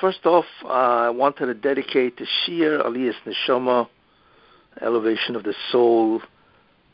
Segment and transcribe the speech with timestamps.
[0.00, 3.88] First off, uh, I wanted to dedicate the Shir Aliyas Neshama,
[4.80, 6.22] Elevation of the Soul,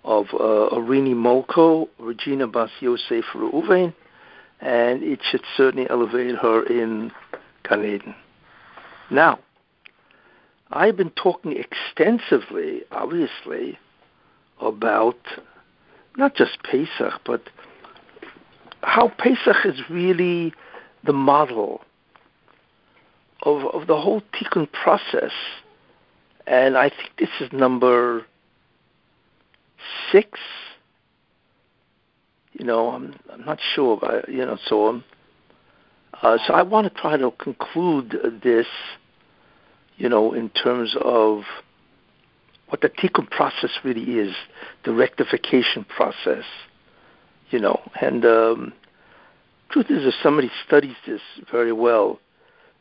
[0.04, 3.92] of uh, Arini Molko, Regina Bas Yosef Reuven,
[4.60, 7.12] and it should certainly elevate her in
[7.68, 8.14] Gan.
[9.10, 9.38] Now,
[10.70, 13.78] I've been talking extensively, obviously,
[14.62, 15.18] about
[16.16, 17.42] not just Pesach, but
[18.82, 20.54] how Pesach is really
[21.04, 21.82] the model
[23.44, 25.32] of, of the whole tikkun process.
[26.46, 28.26] And I think this is number
[30.12, 30.38] six.
[32.52, 35.04] You know, I'm, I'm not sure, but, you know, so on.
[36.22, 38.66] Uh, so I want to try to conclude this,
[39.96, 41.42] you know, in terms of
[42.68, 44.34] what the tikkun process really is,
[44.84, 46.44] the rectification process,
[47.50, 47.80] you know.
[48.00, 48.72] And um,
[49.70, 52.20] truth is, if somebody studies this very well,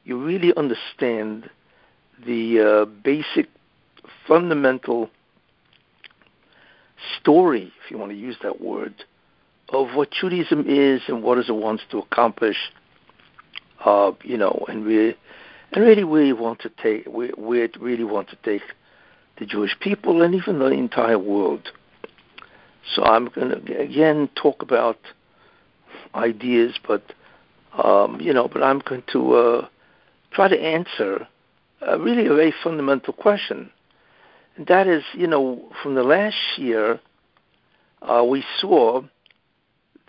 [0.03, 1.49] you really understand
[2.25, 3.47] the uh, basic,
[4.27, 5.09] fundamental
[7.19, 8.93] story, if you want to use that word,
[9.69, 12.57] of what Judaism is and what it wants to accomplish.
[13.83, 15.15] Uh, you know, and we
[15.73, 18.61] and really we want to take we we really want to take
[19.37, 21.69] the Jewish people and even the entire world.
[22.95, 24.99] So I'm going to again talk about
[26.15, 27.03] ideas, but
[27.73, 29.67] um, you know, but I'm going to uh,
[30.33, 31.27] try to answer
[31.85, 33.69] uh, really a very fundamental question,
[34.55, 36.99] and that is, you know, from the last year,
[38.01, 39.01] uh, we saw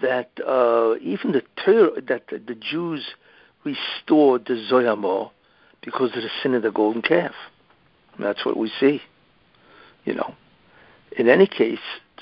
[0.03, 3.05] that uh, even the ter- that the, the Jews
[3.65, 5.31] restored the Zoyamo
[5.83, 7.35] because of the sin of the golden calf.
[8.17, 9.01] And that's what we see,
[10.05, 10.35] you know.
[11.17, 11.79] In any case,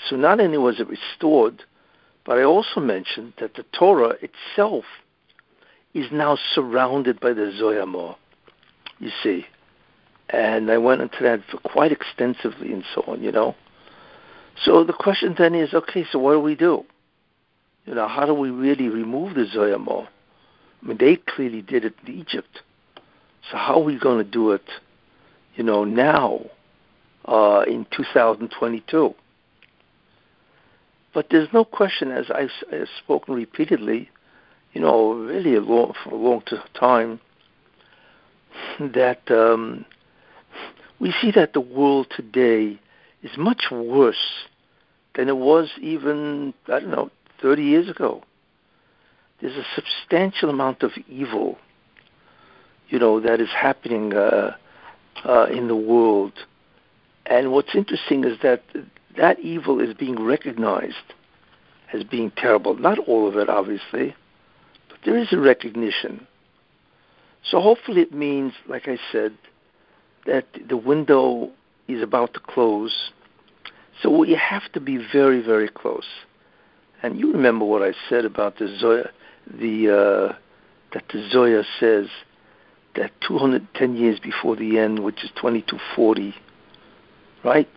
[0.08, 1.62] so not only was it restored,
[2.25, 4.84] but I also mentioned that the Torah itself
[5.95, 8.17] is now surrounded by the Zoyamor,
[8.98, 9.47] you see.
[10.31, 13.55] And I went into that for quite extensively and so on, you know.
[14.65, 16.85] So the question then is, okay, so what do we do?
[17.85, 20.07] You know, how do we really remove the Zoyamor?
[20.83, 22.63] I mean, they clearly did it in Egypt.
[23.51, 24.64] So how are we going to do it,
[25.57, 26.47] you know, now
[27.24, 29.14] uh, in 2022?
[31.13, 34.11] But there's no question, as I've, I've spoken repeatedly,
[34.73, 36.43] you know, really a long, for a long
[36.75, 37.21] time,
[38.81, 39.85] that um,
[40.99, 42.79] we see that the world today
[43.23, 44.47] is much worse
[45.15, 47.11] than it was even, I don't know,
[47.41, 48.23] 30 years ago.
[49.41, 51.59] There's a substantial amount of evil,
[52.89, 54.57] you know, that is happening uh,
[55.25, 56.33] uh, in the world.
[57.27, 58.63] And what's interesting is that
[59.17, 60.97] that evil is being recognized
[61.93, 62.75] as being terrible.
[62.77, 64.15] Not all of it, obviously,
[65.05, 66.27] there is a recognition.
[67.45, 69.36] So hopefully it means, like I said,
[70.27, 71.51] that the window
[71.89, 73.11] is about to close.
[74.01, 76.07] So we have to be very, very close.
[77.02, 79.11] And you remember what I said about the Zohar,
[79.46, 80.36] the uh,
[80.92, 82.07] that the Zohar says
[82.95, 86.35] that 210 years before the end, which is 2240,
[87.42, 87.68] right?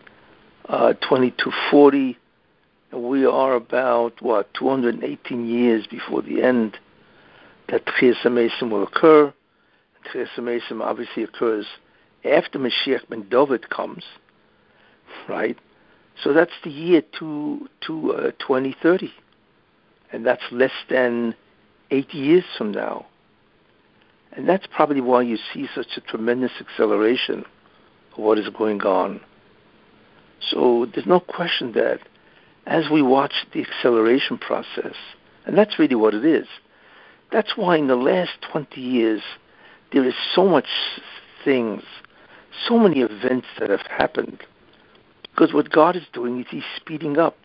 [0.68, 2.18] uh, 2240.
[2.92, 6.78] We are about, what, 218 years before the end
[7.68, 9.32] that Tchias will occur.
[10.12, 11.66] Tchias obviously occurs
[12.24, 14.04] after Mashiach ben David comes,
[15.28, 15.58] right?
[16.22, 19.12] So that's the year to, to uh, 2030.
[20.12, 21.34] And that's less than
[21.90, 23.06] eight years from now.
[24.32, 27.44] And that's probably why you see such a tremendous acceleration
[28.16, 29.20] of what is going on.
[30.40, 32.00] So there's no question that
[32.66, 34.94] as we watch the acceleration process,
[35.46, 36.46] and that's really what it is,
[37.30, 39.22] that's why in the last 20 years
[39.92, 40.68] there is so much
[41.44, 41.82] things,
[42.66, 44.42] so many events that have happened.
[45.22, 47.36] Because what God is doing is He's speeding up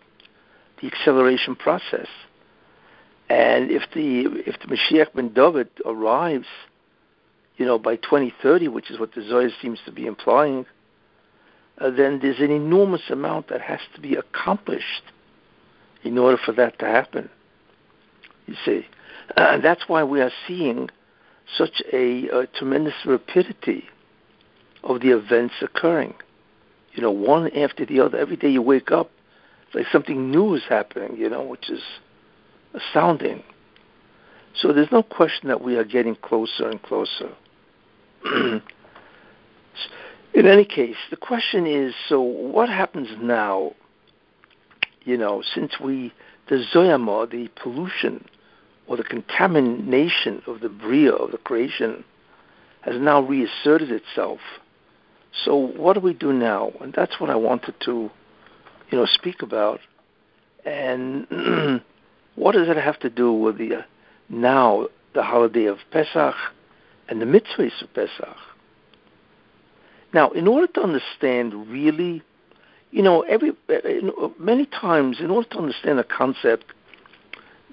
[0.82, 2.08] the acceleration process.
[3.30, 6.48] And if the if the Mashiach ben David arrives,
[7.58, 10.66] you know, by 2030, which is what the Zohar seems to be implying,
[11.80, 15.04] uh, then there's an enormous amount that has to be accomplished
[16.04, 17.30] in order for that to happen.
[18.48, 18.88] You see,
[19.38, 20.90] uh, and that's why we are seeing
[21.58, 23.86] such a, a tremendous rapidity
[24.84, 26.14] of the events occurring.
[26.94, 28.18] You know, one after the other.
[28.18, 29.12] Every day you wake up,
[29.68, 31.18] it's like something new is happening.
[31.18, 31.82] You know, which is
[32.74, 33.44] astounding.
[34.56, 37.30] So there's no question that we are getting closer and closer.
[40.34, 43.74] In any case, the question is so what happens now,
[45.04, 46.14] you know, since we,
[46.50, 48.26] the zoyama, the pollution
[48.92, 52.04] or the contamination of the bria, of the creation,
[52.82, 54.42] has now reasserted itself.
[55.46, 56.74] So what do we do now?
[56.82, 58.12] And that's what I wanted to,
[58.90, 59.80] you know, speak about.
[60.66, 61.26] And
[62.36, 63.82] what does it have to do with the uh,
[64.28, 66.36] now the holiday of Pesach
[67.08, 68.36] and the mitzvahs of Pesach?
[70.14, 72.24] Now, in order to understand really,
[72.92, 73.54] you know, every
[74.38, 76.66] many times, in order to understand a concept,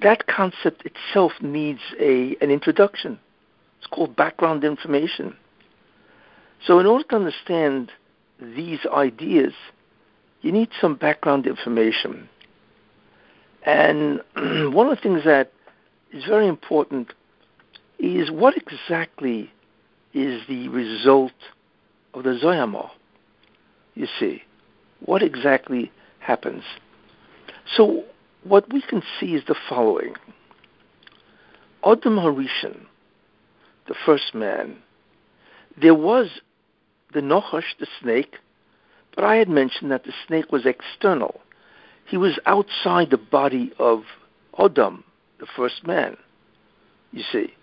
[0.02, 3.18] that concept itself needs a an introduction.
[3.78, 5.36] It's called background information.
[6.66, 7.92] So, in order to understand
[8.40, 9.52] these ideas,
[10.42, 12.28] you need some background information.
[13.64, 14.20] And
[14.74, 15.52] one of the things that
[16.12, 17.12] is very important
[17.98, 19.50] is what exactly
[20.14, 21.32] is the result
[22.14, 22.90] of the Zoyama?
[23.94, 24.42] You see,
[25.04, 25.90] what exactly
[26.20, 26.62] happens?
[27.76, 28.04] So,
[28.44, 30.14] what we can see is the following
[31.84, 32.86] Adam Harishon,
[33.86, 34.76] the first man,
[35.80, 36.28] there was
[37.14, 38.36] the Nochash, the snake,
[39.14, 41.40] but I had mentioned that the snake was external.
[42.06, 44.02] He was outside the body of
[44.58, 45.04] Adam,
[45.38, 46.16] the first man.
[47.12, 47.54] You see.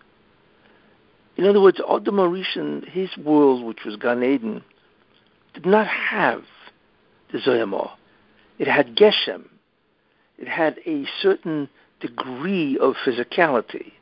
[1.38, 4.64] In other words, Adam Harishon, his world, which was Gan Eden,
[5.54, 6.44] did not have
[7.32, 7.92] the Zoyamah.
[8.58, 9.46] It had Geshem.
[10.38, 13.94] It had a certain degree of physicality,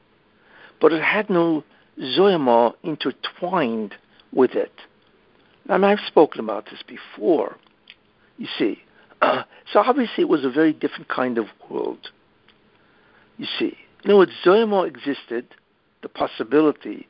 [0.82, 1.64] but it had no
[2.00, 3.96] Zoyamah intertwined
[4.32, 4.74] with it.
[5.70, 7.58] And I've spoken about this before.
[8.38, 8.80] You see,
[9.22, 12.10] uh, so obviously it was a very different kind of world.
[13.38, 14.32] You see, in other words,
[14.88, 15.48] existed,
[16.02, 17.08] the possibility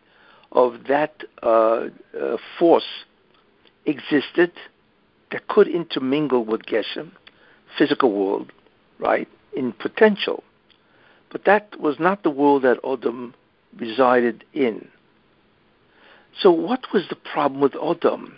[0.52, 1.88] of that uh,
[2.20, 3.06] uh, force
[3.86, 4.52] existed
[5.32, 7.12] that could intermingle with Geshem,
[7.78, 8.52] physical world,
[9.00, 10.44] right, in potential.
[11.32, 13.34] But that was not the world that Odom
[13.78, 14.88] resided in.
[16.40, 18.34] So what was the problem with Odom?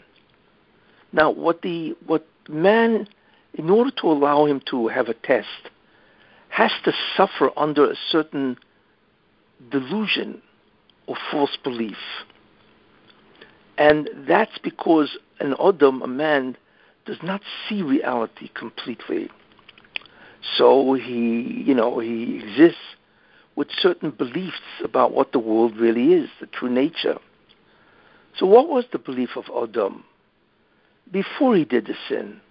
[1.12, 3.08] Now, what the what man,
[3.54, 5.70] in order to allow him to have a test,
[6.50, 8.58] has to suffer under a certain
[9.72, 10.42] delusion
[11.08, 11.98] or false belief.
[13.78, 16.58] And that's because an Odom, a man,
[17.06, 19.30] does not see reality completely.
[20.58, 22.82] So he, you know, he exists
[23.56, 27.18] with certain beliefs about what the world really is, the true nature.
[28.38, 30.04] So what was the belief of Odom
[31.12, 32.42] before he did the sin?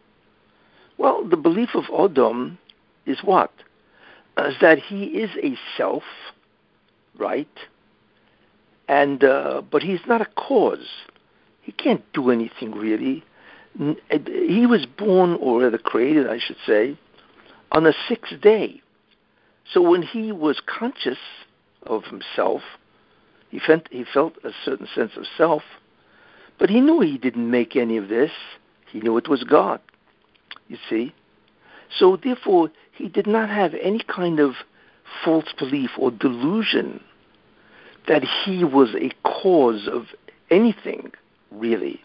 [0.96, 2.58] Well, the belief of Odom
[3.05, 3.52] is what?
[4.38, 6.02] Is that he is a self,
[7.19, 7.49] right?
[8.88, 10.88] And uh, but he's not a cause.
[11.62, 13.23] He can't do anything really.
[13.76, 16.96] He was born, or rather created, I should say,
[17.74, 18.80] on the sixth day.
[19.70, 21.18] So when he was conscious
[21.82, 22.62] of himself,
[23.50, 25.62] he felt, he felt a certain sense of self,
[26.58, 28.30] but he knew he didn't make any of this.
[28.90, 29.80] He knew it was God,
[30.68, 31.12] you see.
[31.90, 34.54] So therefore, he did not have any kind of
[35.24, 37.02] false belief or delusion
[38.06, 40.06] that he was a cause of
[40.50, 41.10] anything,
[41.50, 42.00] really.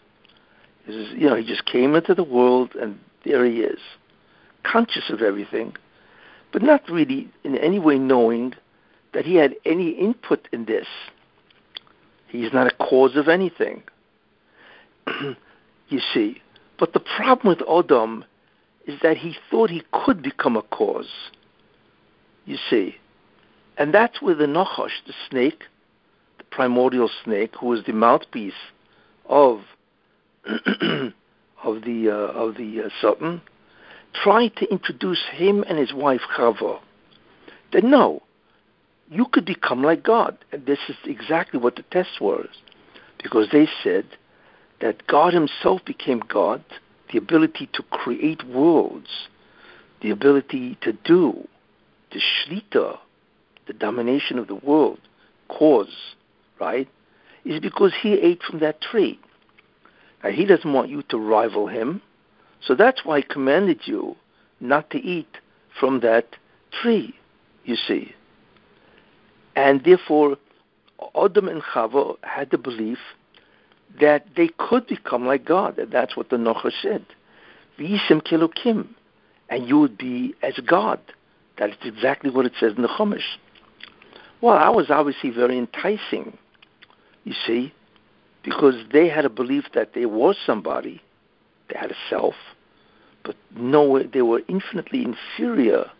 [0.86, 3.78] You know, he just came into the world and there he is
[4.62, 5.74] conscious of everything,
[6.52, 8.54] but not really in any way knowing
[9.12, 10.86] that he had any input in this.
[12.28, 13.82] He's not a cause of anything.
[15.88, 16.40] you see.
[16.78, 18.24] But the problem with Odom
[18.86, 21.10] is that he thought he could become a cause.
[22.46, 22.96] You see.
[23.76, 25.64] And that's where the Nachash, the snake,
[26.38, 28.52] the primordial snake, who was the mouthpiece
[29.26, 29.62] of
[30.44, 33.42] of the uh, of the uh, Satan,
[34.14, 36.80] tried to introduce him and his wife Chava.
[37.72, 38.22] That no,
[39.10, 40.38] you could become like God.
[40.52, 42.48] And this is exactly what the test was.
[43.22, 44.06] Because they said
[44.80, 46.64] that God himself became God,
[47.12, 49.28] the ability to create worlds,
[50.00, 51.46] the ability to do,
[52.12, 52.98] the shlita,
[53.66, 55.00] the domination of the world,
[55.48, 56.14] cause,
[56.58, 56.88] right,
[57.44, 59.18] is because he ate from that tree.
[60.22, 62.02] Now, he doesn't want you to rival him.
[62.66, 64.16] So that's why I commanded you
[64.60, 65.38] not to eat
[65.78, 66.36] from that
[66.82, 67.14] tree,
[67.64, 68.14] you see.
[69.56, 70.36] And therefore,
[71.14, 72.98] Adam and Chava had the belief
[74.00, 77.04] that they could become like God, and that's what the Nocha said.
[77.78, 78.88] V'yisim kelukim,
[79.48, 81.00] and you would be as God.
[81.58, 83.36] That is exactly what it says in the Chumash.
[84.40, 86.38] Well, that was obviously very enticing,
[87.24, 87.74] you see,
[88.42, 91.02] because they had a belief that there was somebody,
[91.72, 92.34] they had a self,
[93.24, 95.90] but no, they were infinitely inferior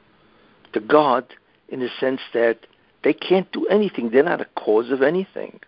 [0.73, 1.25] to God
[1.69, 2.59] in the sense that
[3.05, 4.11] they can't do anything.
[4.11, 5.61] They're not a cause of anything,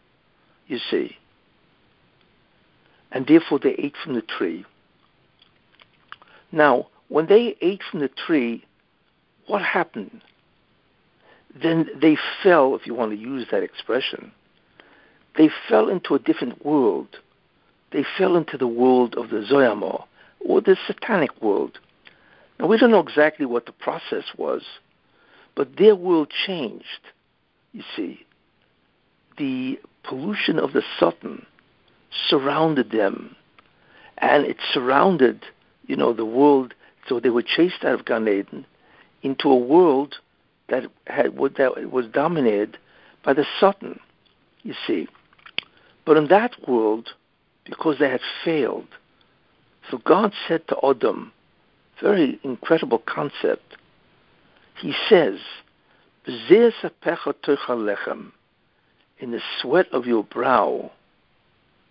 [0.67, 1.17] you see.
[3.13, 4.65] and therefore they ate from the tree.
[6.51, 8.65] Now, when they ate from the tree,
[9.47, 10.23] what happened?
[11.55, 14.33] Then they fell, if you want to use that expression,
[15.37, 17.09] they fell into a different world.
[17.93, 20.05] They fell into the world of the Zoyamor,
[20.41, 21.79] or the satanic world.
[22.59, 24.63] Now, we don't know exactly what the process was,
[25.55, 27.01] but their world changed,
[27.73, 28.25] you see.
[29.37, 31.47] The pollution of the Satan
[32.29, 33.37] surrounded them,
[34.19, 35.45] and it surrounded,
[35.87, 36.75] you know, the world.
[37.09, 38.65] So they were chased out of Gan Eden
[39.23, 40.17] into a world
[40.69, 42.79] that had that was dominated
[43.25, 44.01] by the Satan.
[44.63, 45.09] You see,
[46.05, 47.13] but in that world,
[47.65, 48.89] because they had failed,
[49.91, 51.33] so God said to Adam,
[52.01, 53.77] very incredible concept.
[54.77, 55.41] He says,
[56.27, 56.73] "In
[59.31, 60.91] the sweat of your brow,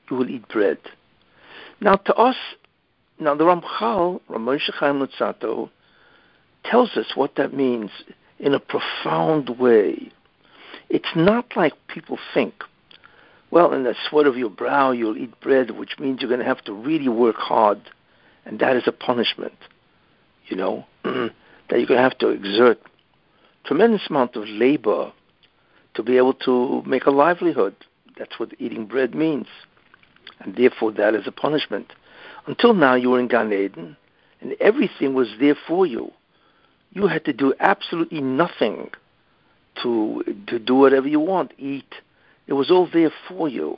[0.10, 0.80] you will eat bread."
[1.80, 2.38] Now, to us,
[3.20, 5.70] now the Ramchal, Ramon Chaim Luzzatto,
[6.64, 7.92] tells us what that means
[8.40, 10.12] in a profound way.
[10.90, 12.64] It's not like people think.
[13.52, 16.46] Well, in the sweat of your brow, you'll eat bread, which means you're going to
[16.46, 17.82] have to really work hard,
[18.46, 19.58] and that is a punishment.
[20.48, 21.32] You know, that
[21.70, 22.80] you're going to have to exert
[23.66, 25.12] tremendous amount of labor
[25.94, 27.76] to be able to make a livelihood.
[28.18, 29.48] That's what eating bread means,
[30.40, 31.94] and therefore that is a punishment.
[32.48, 33.98] Until now, you were in Gan Eden,
[34.40, 36.12] and everything was there for you.
[36.92, 38.92] You had to do absolutely nothing
[39.84, 41.94] to to do whatever you want, eat.
[42.52, 43.78] It was all there for you.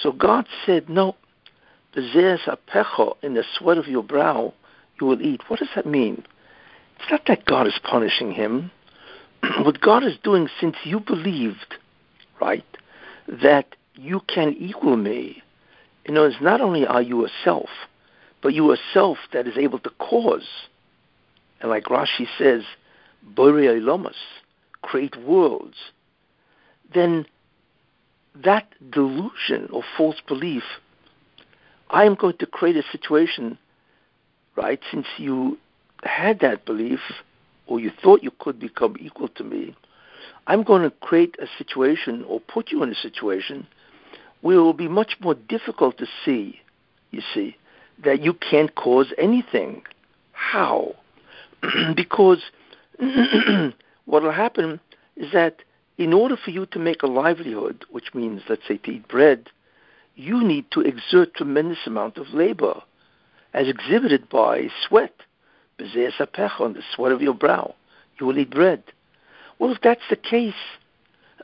[0.00, 1.16] So God said, No,
[1.96, 4.54] in the sweat of your brow
[5.00, 5.40] you will eat.
[5.48, 6.22] What does that mean?
[7.00, 8.70] It's not that God is punishing him.
[9.64, 11.74] what God is doing, since you believed,
[12.40, 12.64] right,
[13.26, 15.42] that you can equal me,
[16.06, 17.70] you know, it's not only are you a self,
[18.40, 20.46] but you a self that is able to cause
[21.60, 22.62] and like Rashi says,
[23.34, 24.14] Borei Lomas,
[24.82, 25.74] create worlds,
[26.94, 27.26] then
[28.44, 30.62] that delusion or false belief,
[31.90, 33.58] I am going to create a situation,
[34.56, 35.58] right, since you
[36.02, 37.00] had that belief,
[37.66, 39.74] or you thought you could become equal to me,
[40.46, 43.66] I'm going to create a situation or put you in a situation
[44.40, 46.60] where it will be much more difficult to see,
[47.10, 47.56] you see,
[48.04, 49.82] that you can't cause anything.
[50.32, 50.94] How?
[51.96, 52.42] because
[52.98, 54.80] what will happen
[55.16, 55.56] is that
[55.98, 59.48] in order for you to make a livelihood, which means, let's say, to eat bread,
[60.14, 62.80] you need to exert tremendous amount of labor,
[63.52, 65.14] as exhibited by sweat,
[65.80, 67.74] on the sweat of your brow.
[68.18, 68.82] You will eat bread.
[69.58, 70.54] Well, if that's the case,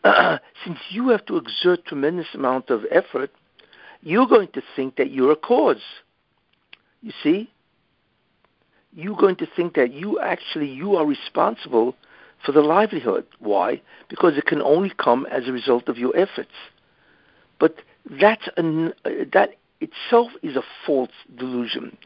[0.02, 3.30] uh, since you have to exert tremendous amount of effort,
[4.02, 5.82] you're going to think that you're a cause.
[7.02, 7.50] You see?
[8.94, 11.94] you're going to think that you actually you are responsible
[12.44, 13.26] for the livelihood.
[13.38, 13.80] Why?
[14.08, 16.52] Because it can only come as a result of your efforts.
[17.58, 17.76] But
[18.10, 21.96] that's an, uh, that itself is a false delusion.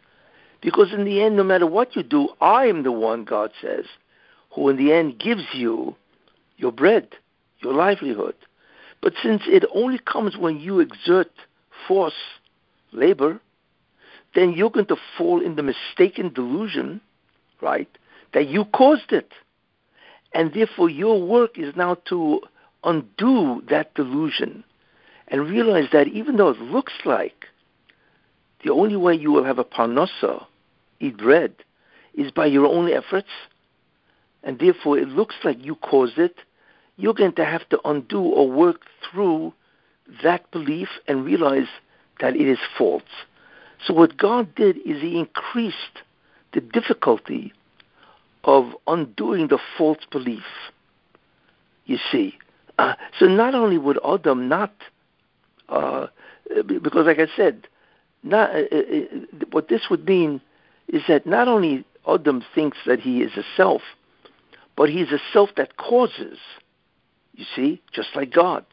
[0.60, 3.84] Because in the end, no matter what you do, I am the one, God says,
[4.54, 5.94] who in the end gives you
[6.56, 7.08] your bread,
[7.60, 8.34] your livelihood.
[9.00, 11.30] But since it only comes when you exert
[11.86, 12.14] force,
[12.92, 13.40] labor,
[14.34, 17.00] then you're going to fall in the mistaken delusion,
[17.60, 17.88] right,
[18.34, 19.32] that you caused it.
[20.32, 22.40] And therefore, your work is now to
[22.84, 24.64] undo that delusion
[25.28, 27.46] and realize that even though it looks like
[28.64, 30.46] the only way you will have a parnasa,
[31.00, 31.54] eat bread,
[32.14, 33.28] is by your own efforts,
[34.42, 36.36] and therefore it looks like you caused it,
[36.96, 39.52] you're going to have to undo or work through
[40.22, 41.68] that belief and realize
[42.20, 43.02] that it is false.
[43.86, 46.02] So what God did is He increased
[46.52, 47.52] the difficulty
[48.48, 50.42] of undoing the false belief.
[51.84, 52.38] You see,
[52.78, 54.72] uh, so not only would Adam not,
[55.68, 56.06] uh,
[56.66, 57.68] because like I said,
[58.22, 60.40] not, uh, uh, uh, what this would mean
[60.88, 63.82] is that not only Adam thinks that he is a self,
[64.76, 66.38] but he's a self that causes.
[67.34, 68.64] You see, just like God,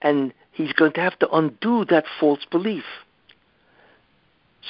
[0.00, 2.84] and he's going to have to undo that false belief.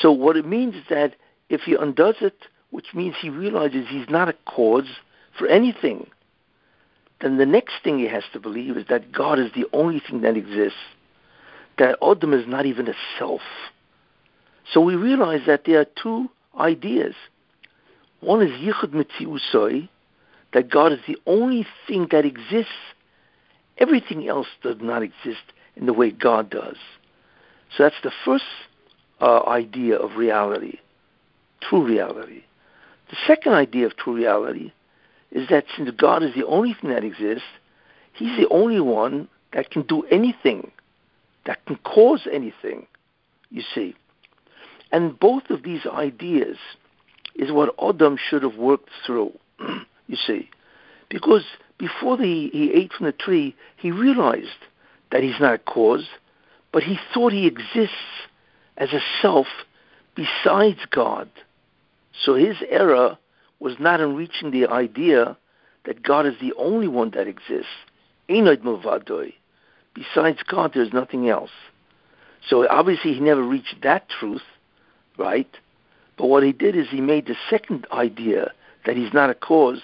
[0.01, 1.15] So what it means is that
[1.51, 4.89] if he undoes it, which means he realizes he's not a cause
[5.39, 6.09] for anything,
[7.21, 10.23] then the next thing he has to believe is that God is the only thing
[10.23, 10.79] that exists,
[11.79, 13.43] that Adam is not even a self.
[14.73, 17.15] So we realize that there are two ideas.
[18.21, 19.89] One is Yichud Mitziusoi,
[20.55, 22.73] that God is the only thing that exists.
[23.77, 25.45] Everything else does not exist
[25.77, 26.77] in the way God does.
[27.77, 28.45] So that's the first
[29.21, 30.79] uh, idea of reality,
[31.61, 32.45] true reality.
[33.13, 34.73] The second idea of true reality
[35.31, 37.47] is that since God is the only thing that exists,
[38.15, 40.71] He's the only one that can do anything,
[41.45, 42.87] that can cause anything,
[43.51, 43.95] you see.
[44.91, 46.57] And both of these ideas
[47.35, 49.39] is what Adam should have worked through,
[50.07, 50.49] you see.
[51.11, 51.45] Because
[51.77, 54.49] before the, he ate from the tree, he realized
[55.11, 56.07] that he's not a cause,
[56.73, 57.95] but he thought he exists
[58.79, 59.47] as a self
[60.15, 61.29] besides God.
[62.25, 63.19] So his error
[63.61, 65.37] was not in reaching the idea
[65.85, 67.71] that God is the only one that exists.
[68.29, 69.35] Enoid Movadoi.
[69.95, 71.51] Besides God, there's nothing else.
[72.49, 74.43] So obviously he never reached that truth,
[75.19, 75.51] right?
[76.17, 78.53] But what he did is he made the second idea
[78.87, 79.81] that he's not a cause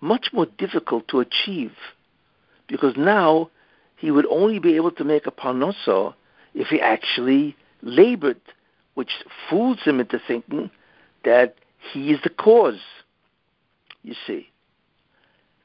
[0.00, 1.72] much more difficult to achieve
[2.66, 3.50] because now
[3.96, 6.14] he would only be able to make a parnosa
[6.54, 8.40] if he actually labored,
[8.94, 9.10] which
[9.48, 10.70] fools him into thinking
[11.24, 11.56] that
[11.92, 12.80] he is the cause.
[14.02, 14.48] You see.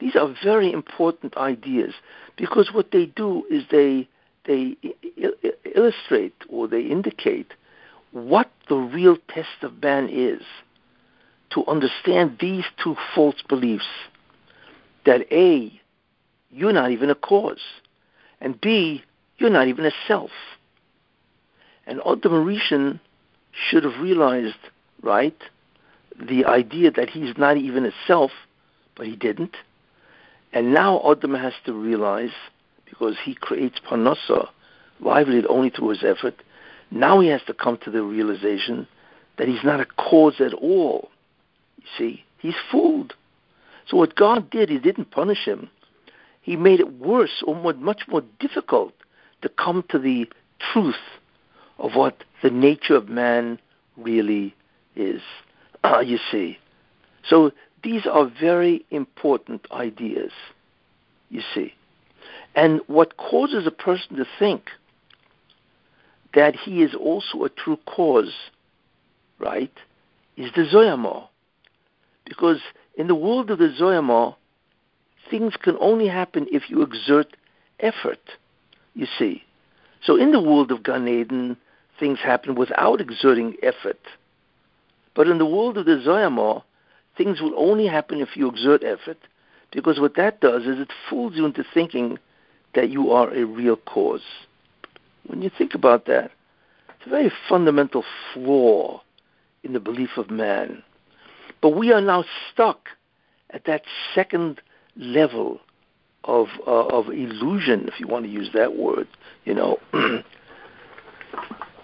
[0.00, 1.94] These are very important ideas
[2.36, 4.08] because what they do is they
[4.44, 4.76] they
[5.74, 7.52] illustrate or they indicate
[8.12, 10.42] what the real test of man is
[11.50, 13.88] to understand these two false beliefs
[15.04, 15.80] that A,
[16.50, 17.60] you're not even a cause,
[18.40, 19.02] and B,
[19.38, 20.30] you're not even a self.
[21.86, 23.00] And Adam Rishon
[23.52, 24.58] should have realized,
[25.02, 25.36] right,
[26.20, 28.30] the idea that he's not even a self,
[28.96, 29.56] but he didn't.
[30.52, 32.32] And now Adam has to realize,
[32.84, 34.48] because he creates parnasa,
[35.00, 36.34] livelihood only through his effort,
[36.90, 38.86] now he has to come to the realization
[39.36, 41.10] that he's not a cause at all.
[41.76, 43.14] You see, he's fooled.
[43.86, 45.70] So what God did, he didn't punish him.
[46.42, 48.94] He made it worse or more, much more difficult
[49.42, 50.28] to come to the
[50.72, 50.96] truth
[51.78, 53.60] of what the nature of man
[53.96, 54.54] really
[54.98, 55.22] is.
[55.84, 56.58] Uh, you see.
[57.28, 60.32] So these are very important ideas,
[61.30, 61.74] you see.
[62.54, 64.70] And what causes a person to think
[66.34, 68.34] that he is also a true cause,
[69.38, 69.72] right,
[70.36, 71.28] is the Zoyama.
[72.24, 72.60] Because
[72.96, 74.34] in the world of the Zoyama,
[75.30, 77.36] things can only happen if you exert
[77.80, 78.20] effort,
[78.94, 79.44] you see.
[80.02, 81.56] So in the world of Gan Eden,
[81.98, 84.00] things happen without exerting effort.
[85.18, 86.62] But in the world of the Zoyama,
[87.16, 89.18] things will only happen if you exert effort,
[89.72, 92.20] because what that does is it fools you into thinking
[92.76, 94.22] that you are a real cause.
[95.26, 96.30] When you think about that,
[96.90, 99.02] it's a very fundamental flaw
[99.64, 100.84] in the belief of man.
[101.60, 102.86] But we are now stuck
[103.50, 103.82] at that
[104.14, 104.60] second
[104.96, 105.58] level
[106.22, 109.08] of uh, of illusion, if you want to use that word.
[109.44, 109.78] You know,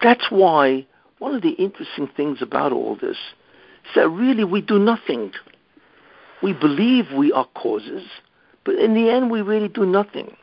[0.01, 0.87] that's why
[1.25, 5.31] one of the interesting things about all this is that really we do nothing.
[6.43, 8.03] We believe we are causes,
[8.63, 10.37] but in the end, we really do nothing.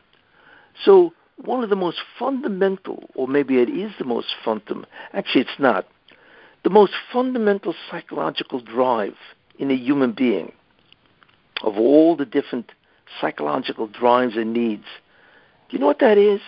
[0.83, 5.57] So one of the most fundamental, or maybe it is the most fundamental, actually it's
[5.57, 5.87] not,
[6.65, 9.15] the most fundamental psychological drive
[9.57, 10.51] in a human being
[11.61, 12.73] of all the different
[13.21, 14.83] psychological drives and needs.
[15.69, 16.41] Do you know what that is?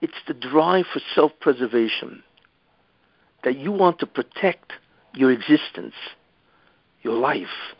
[0.00, 2.22] It's the drive for self preservation.
[3.44, 4.72] That you want to protect
[5.14, 5.94] your existence,
[7.02, 7.74] your life,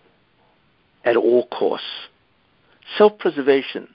[1.04, 1.86] at all costs.
[2.96, 3.94] Self preservation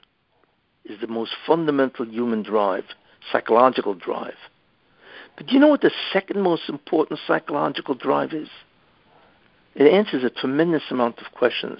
[0.85, 2.85] is the most fundamental human drive,
[3.31, 4.35] psychological drive.
[5.37, 8.49] But do you know what the second most important psychological drive is?
[9.75, 11.79] It answers a tremendous amount of questions.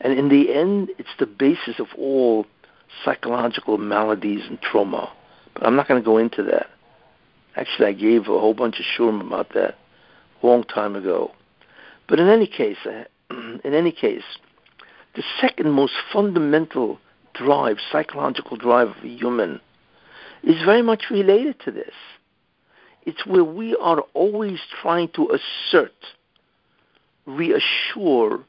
[0.00, 2.44] And in the end, it's the basis of all
[3.04, 5.10] psychological maladies and trauma.
[5.54, 6.66] But I'm not going to go into that.
[7.56, 9.76] Actually, I gave a whole bunch of shiurim about that
[10.42, 11.32] a long time ago.
[12.06, 13.04] But in any case, uh,
[13.64, 14.22] in any case,
[15.14, 16.98] the second most fundamental
[17.32, 19.60] drive, psychological drive of a human,
[20.42, 21.94] is very much related to this.
[23.04, 25.94] It's where we are always trying to assert,
[27.24, 28.40] reassure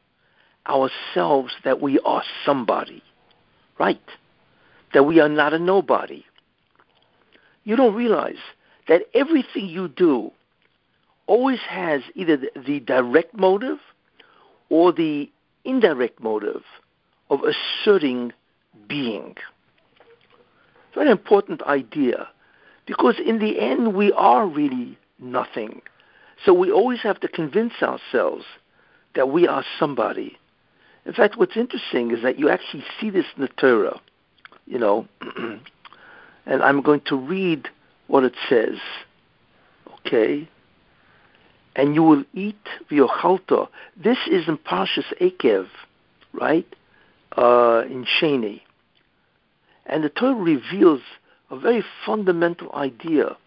[0.67, 3.01] ourselves that we are somebody,
[3.79, 4.01] right?
[4.93, 6.25] That we are not a nobody.
[7.63, 8.35] You don't realize
[8.87, 10.31] that everything you do
[11.27, 13.79] always has either the direct motive
[14.69, 15.29] or the
[15.65, 16.63] indirect motive
[17.29, 18.31] of asserting
[18.87, 19.35] being.
[20.95, 22.29] Very important idea
[22.85, 25.81] because in the end we are really nothing.
[26.43, 28.45] So we always have to convince ourselves
[29.15, 30.37] that we are somebody.
[31.05, 33.99] In fact, what's interesting is that you actually see this in the Torah,
[34.65, 35.07] you know,
[36.45, 37.69] and I'm going to read
[38.07, 38.77] what it says.
[39.99, 40.47] Okay?
[41.75, 42.55] And you will eat
[42.89, 43.67] v'yochalta.
[43.95, 45.67] This is in Parshas Ekev,
[46.33, 46.67] right?
[47.37, 48.61] Uh, in Sheni.
[49.85, 51.01] And the Torah reveals
[51.49, 53.37] a very fundamental idea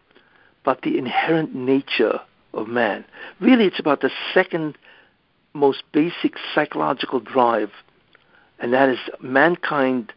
[0.62, 2.20] about the inherent nature
[2.54, 3.04] of man.
[3.40, 4.76] Really, it's about the second
[5.52, 7.70] most basic psychological drive,
[8.58, 10.12] and that is mankind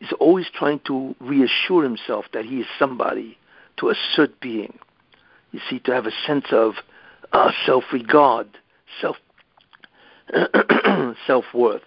[0.00, 3.38] is always trying to reassure himself that he is somebody,
[3.78, 4.78] to assert being.
[5.52, 6.74] You see, to have a sense of
[7.32, 8.48] uh, self-regard,
[9.00, 9.16] self
[11.26, 11.82] self-worth.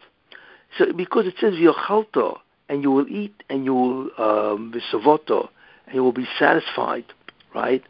[0.77, 2.37] So, because it says yochalto,
[2.69, 7.05] and you will eat, and you will um, and you will be satisfied,
[7.53, 7.83] right?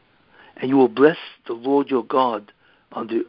[0.58, 2.52] And you will bless the Lord your God
[2.92, 3.26] on the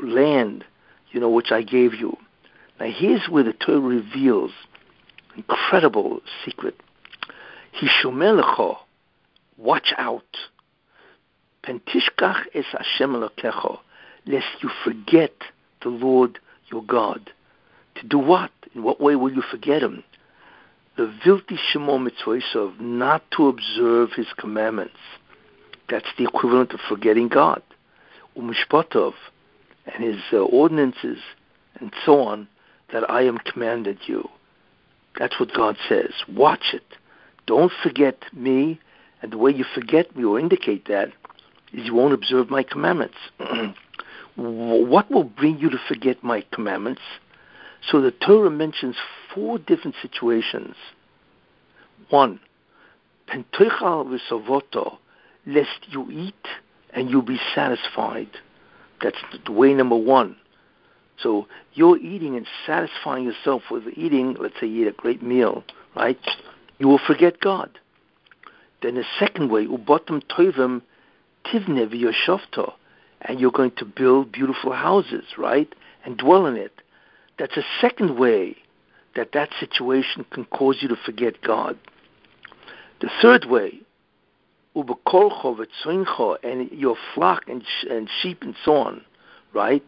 [0.00, 0.64] land,
[1.12, 2.16] you know, which I gave you.
[2.78, 4.52] Now, here's where the Torah reveals
[5.36, 6.76] incredible secret.
[7.80, 8.78] Hishomelecho,
[9.60, 10.36] watch out.
[11.64, 13.78] Pentishkach es Hashem Elokecho,
[14.26, 15.32] lest you forget
[15.82, 16.38] the Lord
[16.70, 17.30] your God.
[17.96, 18.50] To do what?
[18.74, 20.02] In what way will you forget him?
[20.96, 24.96] The vilti shemo mitzvah not to observe his commandments.
[25.88, 27.62] That's the equivalent of forgetting God.
[28.36, 29.14] Umishpatov,
[29.86, 31.18] and his uh, ordinances,
[31.80, 32.48] and so on,
[32.92, 34.28] that I am commanded you.
[35.18, 36.12] That's what God says.
[36.28, 36.84] Watch it.
[37.46, 38.80] Don't forget me.
[39.22, 41.08] And the way you forget me or indicate that
[41.72, 43.16] is you won't observe my commandments.
[44.36, 47.02] what will bring you to forget my commandments?
[47.90, 48.96] So the Torah mentions
[49.34, 50.74] four different situations.
[52.08, 52.40] One,
[53.28, 54.98] pentoichal v'sovoto,
[55.46, 56.48] lest you eat
[56.92, 58.30] and you be satisfied.
[59.02, 60.36] That's the way number one.
[61.18, 65.64] So you're eating and satisfying yourself with eating, let's say you eat a great meal,
[65.94, 66.18] right?
[66.78, 67.78] You will forget God.
[68.82, 70.82] Then the second way, ubotam toivim
[71.46, 72.72] tivne v'yoshovto,
[73.22, 75.72] and you're going to build beautiful houses, right?
[76.04, 76.72] And dwell in it.
[77.38, 78.56] That's a second way
[79.16, 81.76] that that situation can cause you to forget God.
[83.00, 83.80] The third way,
[84.76, 89.04] ubekolcho v'tzoincho, and your flock and, and sheep and so on,
[89.52, 89.84] right?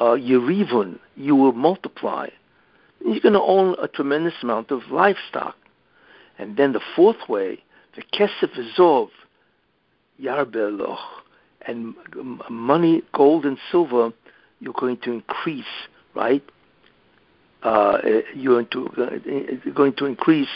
[0.00, 2.28] uh, you will multiply.
[3.04, 5.56] You're going to own a tremendous amount of livestock.
[6.38, 7.62] And then the fourth way,
[7.98, 9.08] the kesef azov,
[10.22, 10.98] yarbeloch,
[11.66, 11.94] and
[12.48, 14.12] money, gold and silver,
[14.60, 15.64] you're going to increase,
[16.14, 16.44] right?
[17.62, 17.98] Uh,
[18.34, 18.86] you're going to,
[19.66, 20.48] uh, going to increase.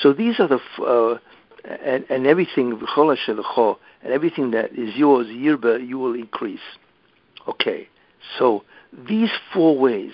[0.00, 1.18] So these are the uh,
[1.64, 6.60] and, and everything and everything that is yours, yirba, you will increase.
[7.46, 7.88] Okay.
[8.38, 8.64] So
[9.06, 10.12] these four ways,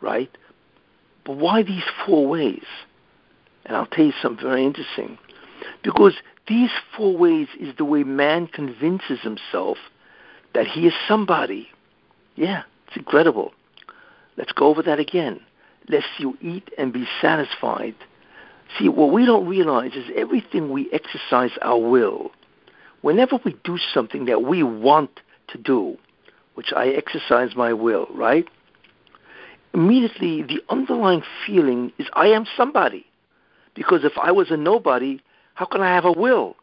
[0.00, 0.30] right?
[1.24, 2.64] But why these four ways?
[3.66, 5.18] And I'll tell you something very interesting.
[5.82, 6.14] Because
[6.48, 9.78] these four ways is the way man convinces himself
[10.54, 11.68] that he is somebody.
[12.34, 13.52] Yeah, it's incredible.
[14.36, 15.40] Let's go over that again.
[15.88, 17.94] Lest you eat and be satisfied.
[18.78, 22.32] See, what we don't realize is everything we exercise our will,
[23.02, 25.96] whenever we do something that we want to do,
[26.54, 28.48] which I exercise my will, right?
[29.72, 33.06] Immediately, the underlying feeling is I am somebody.
[33.74, 35.20] Because if I was a nobody,
[35.56, 36.54] how can I have a will?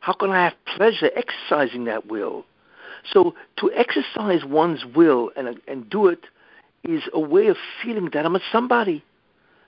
[0.00, 2.44] How can I have pleasure exercising that will?
[3.12, 6.24] So to exercise one's will and, and do it
[6.82, 9.04] is a way of feeling that I'm a somebody.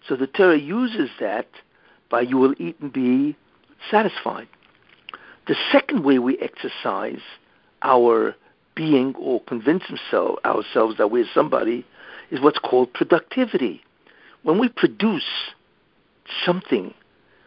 [0.09, 1.47] So the Torah uses that
[2.11, 3.37] by you will eat and be
[3.89, 4.49] satisfied.
[5.47, 7.21] The second way we exercise
[7.83, 8.35] our
[8.75, 11.87] being or convince ourselves that we're somebody
[12.33, 13.85] is what's called productivity.
[14.43, 15.53] When we produce
[16.45, 16.93] something,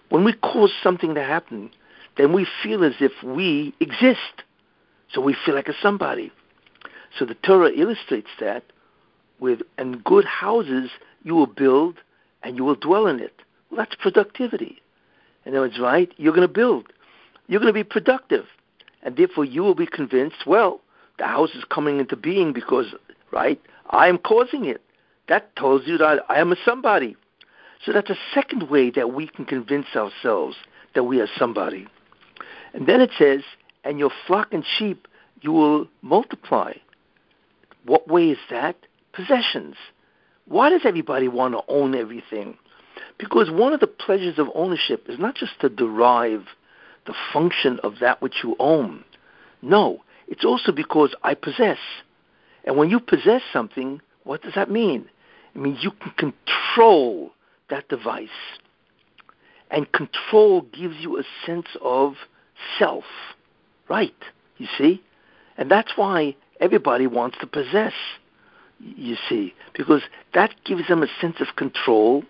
[0.10, 1.70] when we cause something to happen,
[2.18, 4.44] then we feel as if we exist.
[5.12, 6.32] So we feel like a somebody.
[7.18, 8.64] So the Torah illustrates that
[9.40, 10.92] with and good houses
[11.24, 11.96] you will build
[12.44, 13.42] and you will dwell in it.
[13.70, 14.82] Well, that's productivity.
[15.46, 16.12] And other words, right?
[16.18, 16.88] You're going to build.
[17.48, 18.46] You're going to be productive.
[19.02, 20.82] And therefore you will be convinced, well,
[21.18, 22.94] the house is coming into being because,
[23.32, 24.82] right, I am causing it.
[25.28, 27.16] That tells you that I am a somebody.
[27.86, 30.58] So that's a second way that we can convince ourselves
[30.96, 31.88] that we are somebody.
[32.74, 33.42] And then it says,
[33.84, 35.08] and your flock and sheep
[35.42, 36.74] you will multiply.
[37.86, 38.76] What way is that?
[39.14, 39.76] Possessions.
[40.46, 42.58] Why does everybody want to own everything?
[43.18, 46.46] Because one of the pleasures of ownership is not just to derive
[47.06, 49.04] the function of that which you own.
[49.62, 51.78] No, it's also because I possess.
[52.66, 55.10] And when you possess something, what does that mean?
[55.56, 57.32] It means you can control
[57.70, 58.30] that device.
[59.72, 62.16] And control gives you a sense of
[62.78, 63.06] self.
[63.88, 64.16] Right,
[64.58, 65.02] you see?
[65.58, 67.94] And that's why everybody wants to possess,
[68.80, 70.02] you see, because
[70.34, 72.24] that gives them a sense of control.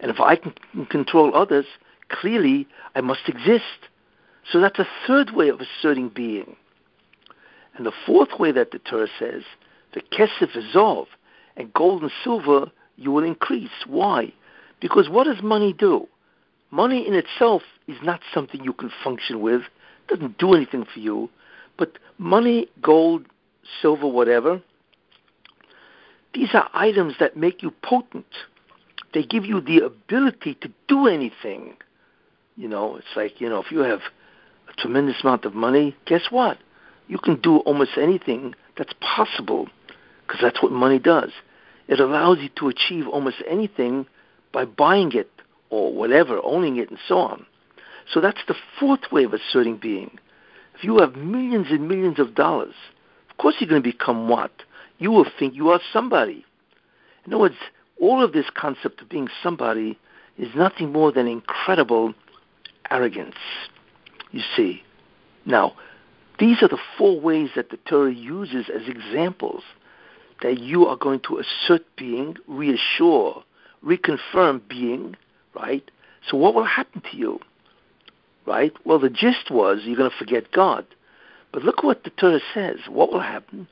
[0.00, 0.54] And if I can
[0.86, 1.66] control others,
[2.08, 3.88] clearly I must exist.
[4.50, 6.56] So that's a third way of asserting being.
[7.76, 9.42] And the fourth way that the Torah says,
[9.94, 11.06] the kesef is of,
[11.56, 13.70] and gold and silver you will increase.
[13.86, 14.32] Why?
[14.80, 16.06] Because what does money do?
[16.70, 19.62] Money in itself is not something you can function with.
[19.62, 21.30] It doesn't do anything for you.
[21.76, 23.26] But money, gold,
[23.80, 24.62] silver, whatever,
[26.34, 28.26] these are items that make you potent.
[29.14, 31.76] They give you the ability to do anything.
[32.56, 34.00] You know, it's like, you know, if you have
[34.68, 36.58] a tremendous amount of money, guess what?
[37.06, 39.68] You can do almost anything that's possible
[40.26, 41.30] because that's what money does.
[41.88, 44.06] It allows you to achieve almost anything
[44.52, 45.30] by buying it
[45.70, 47.46] or whatever, owning it, and so on.
[48.12, 50.18] So that's the fourth way of asserting being.
[50.76, 52.74] If you have millions and millions of dollars,
[53.30, 54.52] of course you're going to become what?
[54.98, 56.44] You will think you are somebody.
[57.26, 57.56] In other words,
[58.00, 59.98] all of this concept of being somebody
[60.38, 62.14] is nothing more than incredible
[62.90, 63.36] arrogance.
[64.30, 64.82] You see.
[65.44, 65.74] Now,
[66.38, 69.62] these are the four ways that the Torah uses as examples
[70.42, 73.42] that you are going to assert being, reassure,
[73.84, 75.16] reconfirm being,
[75.54, 75.88] right?
[76.28, 77.40] So what will happen to you?
[78.46, 78.72] Right?
[78.84, 80.86] Well, the gist was you're going to forget God.
[81.52, 82.76] But look what the Torah says.
[82.88, 83.68] What will happen?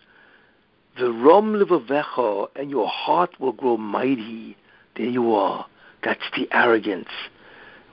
[0.98, 4.56] The rom livavecha, and your heart will grow mighty.
[4.96, 5.66] There you are.
[6.02, 7.08] That's the arrogance.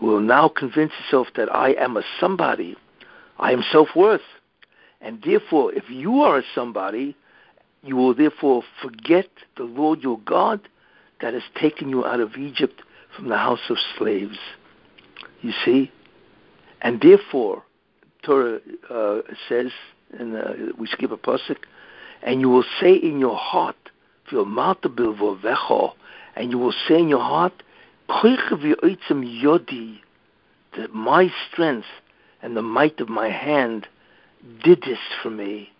[0.01, 2.75] Will now convince yourself that I am a somebody.
[3.39, 4.21] I am self-worth.
[5.01, 7.15] And therefore, if you are a somebody,
[7.81, 10.61] you will therefore forget the Lord your God
[11.23, 12.81] that has taken you out of Egypt
[13.15, 14.37] from the house of slaves.
[15.41, 15.89] You see?
[16.81, 17.63] And therefore,
[18.23, 18.59] Torah
[18.89, 19.71] uh, says,
[20.19, 21.59] and uh, we skip a pasuk,
[22.23, 23.77] and you will say in your heart,
[24.29, 24.43] and
[26.51, 27.63] you will say in your heart,
[28.09, 30.01] yodi,
[30.75, 31.87] that my strength
[32.41, 33.87] and the might of my hand
[34.61, 35.71] did this for me.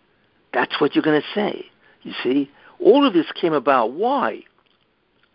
[0.54, 1.66] That's what you're going to say.
[2.04, 3.92] You see, all of this came about.
[3.92, 4.44] Why?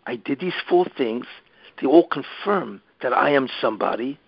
[0.05, 1.25] I did these four things.
[1.79, 4.19] They all confirm that I am somebody.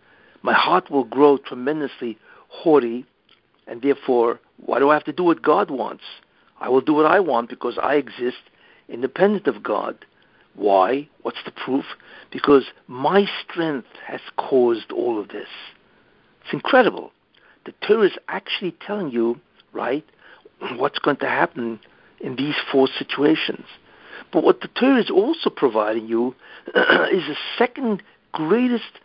[0.41, 2.17] My heart will grow tremendously
[2.49, 3.05] haughty,
[3.67, 6.03] and therefore, why do I have to do what God wants?
[6.59, 8.37] I will do what I want because I exist
[8.87, 10.05] independent of God.
[10.55, 11.07] Why?
[11.21, 11.85] What's the proof?
[12.31, 15.47] Because my strength has caused all of this.
[16.43, 17.11] It's incredible.
[17.65, 19.39] The Torah is actually telling you,
[19.71, 20.05] right,
[20.75, 21.79] what's going to happen
[22.19, 23.65] in these four situations.
[24.31, 26.35] But what the Torah is also providing you
[26.67, 28.99] is the second greatest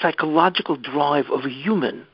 [0.00, 2.06] psychological drive of a human.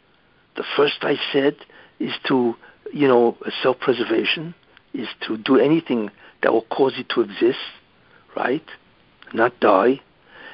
[0.56, 1.56] The first I said
[1.98, 2.54] is to,
[2.92, 4.54] you know, self-preservation,
[4.92, 6.10] is to do anything
[6.42, 7.58] that will cause you to exist,
[8.36, 8.64] right?
[9.32, 10.00] Not die.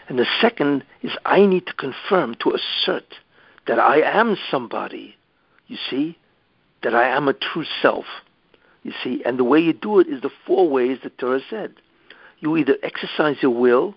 [0.09, 3.15] And the second is I need to confirm, to assert
[3.67, 5.17] that I am somebody,
[5.67, 6.17] you see,
[6.83, 8.07] that I am a true self.
[8.83, 11.75] You see, and the way you do it is the four ways the Torah said.
[12.41, 13.95] You either exercise your will,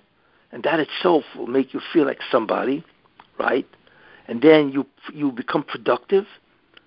[0.52, 2.84] and that itself will make you feel like somebody,
[3.40, 3.68] right?
[4.28, 6.26] And then you you become productive.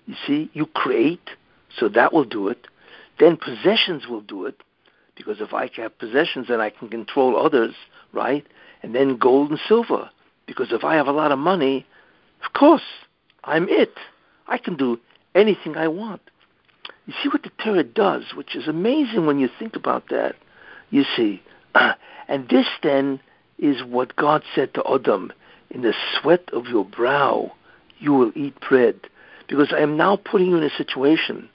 [0.05, 1.29] You see, you create,
[1.77, 2.67] so that will do it.
[3.19, 4.61] Then possessions will do it,
[5.15, 7.73] because if I have possessions, then I can control others,
[8.13, 8.45] right?
[8.83, 10.09] And then gold and silver,
[10.45, 11.85] because if I have a lot of money,
[12.45, 12.83] of course,
[13.43, 13.93] I'm it.
[14.47, 14.99] I can do
[15.33, 16.21] anything I want.
[17.07, 20.35] You see what the Torah does, which is amazing when you think about that.
[20.89, 21.41] You see.
[22.27, 23.19] and this then
[23.57, 25.31] is what God said to Adam
[25.69, 27.51] In the sweat of your brow
[27.99, 28.99] you will eat bread.
[29.47, 31.49] Because I am now putting you in a situation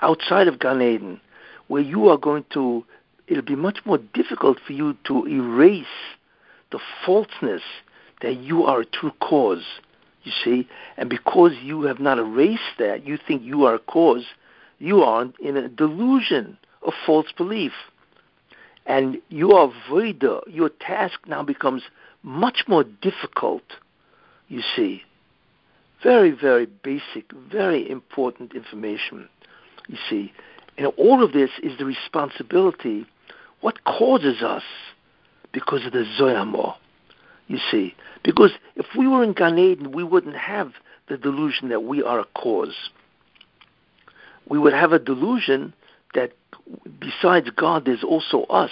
[0.00, 1.20] outside of Gan Eden
[1.68, 2.84] where you are going to,
[3.26, 5.86] it'll be much more difficult for you to erase
[6.72, 7.62] the falseness
[8.22, 9.64] that you are a true cause.
[10.24, 10.68] You see?
[10.96, 14.24] And because you have not erased that, you think you are a cause,
[14.78, 17.72] you are in a delusion of false belief.
[18.86, 20.40] And you are voida.
[20.46, 21.82] Your task now becomes
[22.22, 23.62] much more difficult,
[24.48, 25.02] you see.
[26.02, 29.28] Very, very basic, very important information,
[29.88, 30.32] you see.
[30.76, 33.06] And all of this is the responsibility.
[33.60, 34.64] What causes us?
[35.52, 36.74] Because of the Zoyamor,
[37.46, 37.94] you see.
[38.22, 40.72] Because if we were in Gan Eden, we wouldn't have
[41.08, 42.90] the delusion that we are a cause
[44.48, 45.72] we would have a delusion
[46.14, 46.32] that
[46.98, 48.70] besides God, there's also us.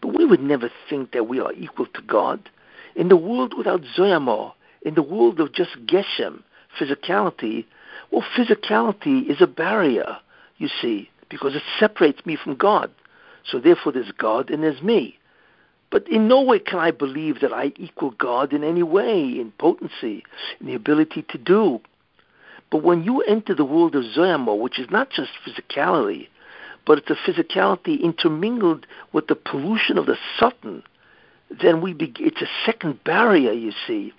[0.00, 2.48] But we would never think that we are equal to God.
[2.94, 6.42] In the world without Zoyamor, in the world of just Geshem,
[6.78, 7.66] physicality,
[8.10, 10.18] Well, physicality is a barrier,
[10.58, 12.90] you see, because it separates me from God.
[13.44, 15.18] So therefore, there's God and there's me.
[15.90, 19.52] But in no way can I believe that I equal God in any way, in
[19.58, 20.24] potency,
[20.60, 21.80] in the ability to do.
[22.70, 26.28] But when you enter the world of Zoyama, which is not just physicality,
[26.86, 30.82] but it's a physicality intermingled with the pollution of the Satan,
[31.50, 34.12] then we be, it's a second barrier, you see,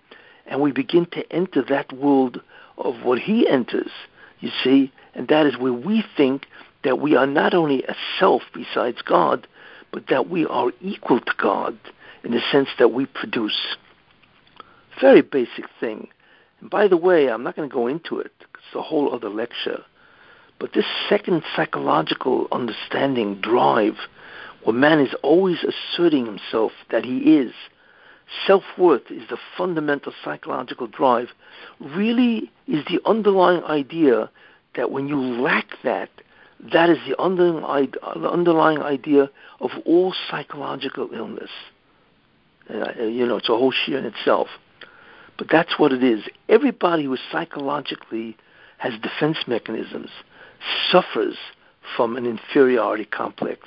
[0.45, 2.41] and we begin to enter that world
[2.77, 3.91] of what he enters,
[4.39, 6.47] you see, and that is where we think
[6.83, 9.47] that we are not only a self besides God,
[9.91, 11.77] but that we are equal to God
[12.23, 13.75] in the sense that we produce.
[14.99, 16.07] Very basic thing.
[16.59, 18.31] And by the way, I'm not going to go into it.
[18.39, 19.83] It's a whole other lecture.
[20.61, 23.95] But this second psychological understanding drive,
[24.63, 27.51] where man is always asserting himself that he is,
[28.45, 31.29] self worth is the fundamental psychological drive,
[31.79, 34.29] really is the underlying idea
[34.75, 36.11] that when you lack that,
[36.71, 41.49] that is the underlying idea of all psychological illness.
[42.69, 44.47] You know, it's a whole shiur in itself.
[45.39, 46.21] But that's what it is.
[46.49, 48.37] Everybody who psychologically
[48.77, 50.11] has defense mechanisms
[50.91, 51.35] suffers
[51.95, 53.61] from an inferiority complex,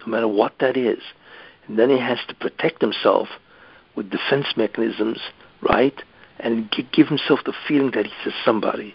[0.00, 1.02] no matter what that is.
[1.66, 3.28] And then he has to protect himself
[3.94, 5.18] with defense mechanisms,
[5.62, 5.94] right?
[6.38, 8.94] And give himself the feeling that he's a somebody.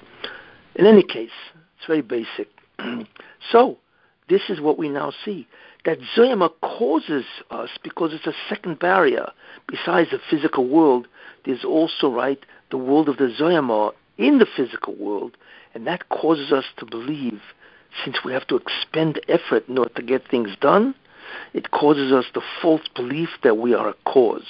[0.76, 1.32] In any case,
[1.78, 2.50] it's very basic.
[3.52, 3.78] so,
[4.28, 5.48] this is what we now see.
[5.86, 9.32] That Zoyama causes us because it's a second barrier.
[9.68, 11.08] Besides the physical world,
[11.46, 12.40] there's also, right,
[12.70, 15.38] the world of the Zoyama in the physical world,
[15.74, 17.42] and that causes us to believe,
[18.04, 20.96] since we have to expend effort in order to get things done,
[21.54, 24.48] it causes us the false belief that we are a cause,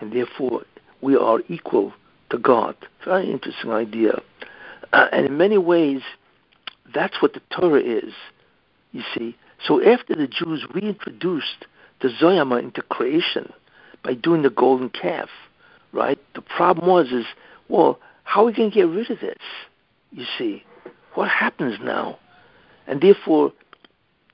[0.00, 0.62] and therefore
[1.00, 1.92] we are equal
[2.30, 2.74] to God.
[3.04, 4.20] Very interesting idea.
[4.92, 6.02] Uh, and in many ways,
[6.94, 8.12] that's what the Torah is,
[8.92, 9.36] you see.
[9.66, 11.66] So after the Jews reintroduced
[12.00, 13.52] the Zoyama into creation
[14.02, 15.28] by doing the golden calf,
[15.92, 16.18] right?
[16.34, 17.26] The problem was is,
[17.68, 19.36] well, how are we going to get rid of this?
[20.16, 20.64] You see,
[21.14, 22.18] what happens now?
[22.86, 23.52] And therefore,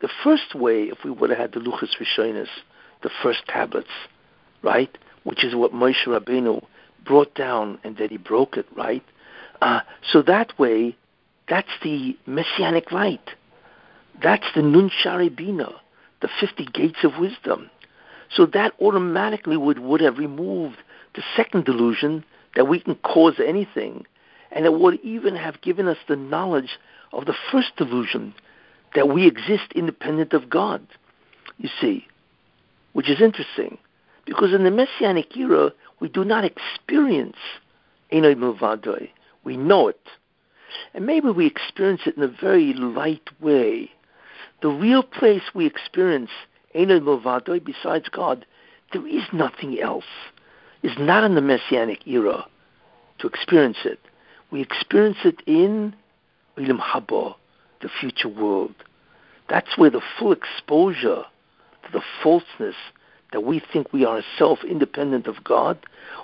[0.01, 2.47] the first way, if we would have had the Luchas Rishonis,
[3.03, 3.91] the first tablets,
[4.63, 6.65] right, which is what Moshe Rabbeinu
[7.05, 9.03] brought down and that he broke it, right?
[9.61, 9.81] Uh,
[10.13, 10.97] so that way,
[11.49, 13.31] that's the messianic light.
[14.23, 15.75] That's the Nun Shaarei Binah,
[16.21, 17.71] the 50 gates of wisdom.
[18.31, 20.77] So that automatically would, would have removed
[21.17, 24.07] the second delusion that we can cause anything,
[24.55, 26.79] and it would even have given us the knowledge
[27.13, 28.35] of the first delusion
[28.95, 30.87] that we exist independent of God.
[31.59, 32.07] You see,
[32.93, 33.79] which is interesting,
[34.27, 37.37] because in the Messianic era, we do not experience
[38.13, 39.09] Enoi Milvadoi.
[39.45, 40.01] We know it.
[40.95, 43.91] And maybe we experience it in a very light way.
[44.61, 46.31] The real place we experience
[46.75, 48.47] Enoi Milvadoi besides God,
[48.93, 50.05] there is nothing else.
[50.83, 52.45] Is not in the Messianic era
[53.21, 54.01] to experience it.
[54.53, 55.95] We experience it in
[56.59, 57.35] Olam Haba,
[57.81, 58.75] the future world.
[59.49, 61.25] That's where the full exposure
[61.85, 62.77] to the falseness
[63.33, 65.79] that we think we are self independent of God,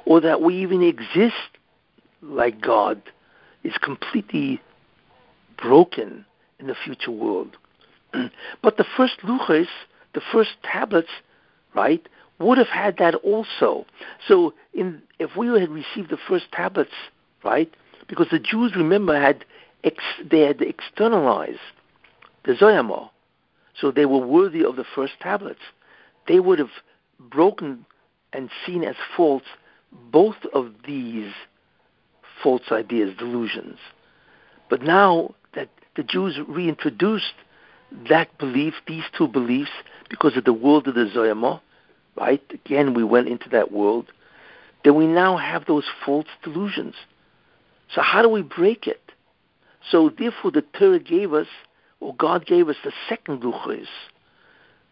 [0.05, 1.57] or that we even exist
[2.21, 3.01] like God,
[3.65, 4.61] is completely
[5.57, 6.27] broken
[6.61, 7.57] in the future world.
[8.63, 9.69] but the first luchas,
[10.13, 11.09] the first tablets,
[11.75, 12.07] right,
[12.39, 13.87] would have had that also.
[14.27, 16.93] So in, if we had received the first tablets,
[17.43, 17.73] right,
[18.09, 19.45] because the Jews, remember, had
[19.85, 21.59] ex, they had externalized
[22.45, 23.11] the Zoyama,
[23.79, 25.61] so they were worthy of the first tablets.
[26.27, 26.71] They would have
[27.19, 27.87] broken
[28.33, 29.43] and seen as false
[30.11, 31.33] both of these
[32.43, 33.79] false ideas, delusions.
[34.69, 37.33] But now that the Jews reintroduced
[38.09, 39.71] that belief, these two beliefs,
[40.11, 41.61] because of the world of the Zoyama,
[42.17, 42.43] right?
[42.51, 44.07] Again, we went into that world.
[44.85, 46.95] Then we now have those false delusions.
[47.95, 49.01] So how do we break it?
[49.91, 51.47] So therefore, the Torah gave us,
[52.01, 53.87] or God gave us, the second luchos.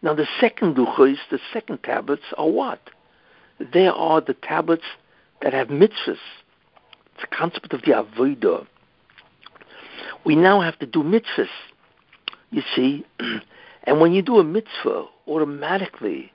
[0.01, 2.81] Now, the second luchos, the second tablets, are what?
[3.73, 4.85] They are the tablets
[5.41, 6.17] that have mitzvahs.
[7.15, 8.67] It's a concept of the avodah.
[10.25, 11.47] We now have to do mitzvahs.
[12.51, 13.05] You see,
[13.83, 16.31] and when you do a mitzvah, automatically,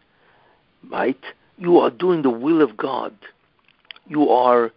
[0.91, 1.21] right,
[1.57, 3.15] you are doing the will of God.
[4.09, 4.73] You are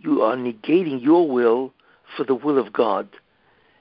[0.00, 1.72] you are negating your will
[2.16, 3.08] for the will of God.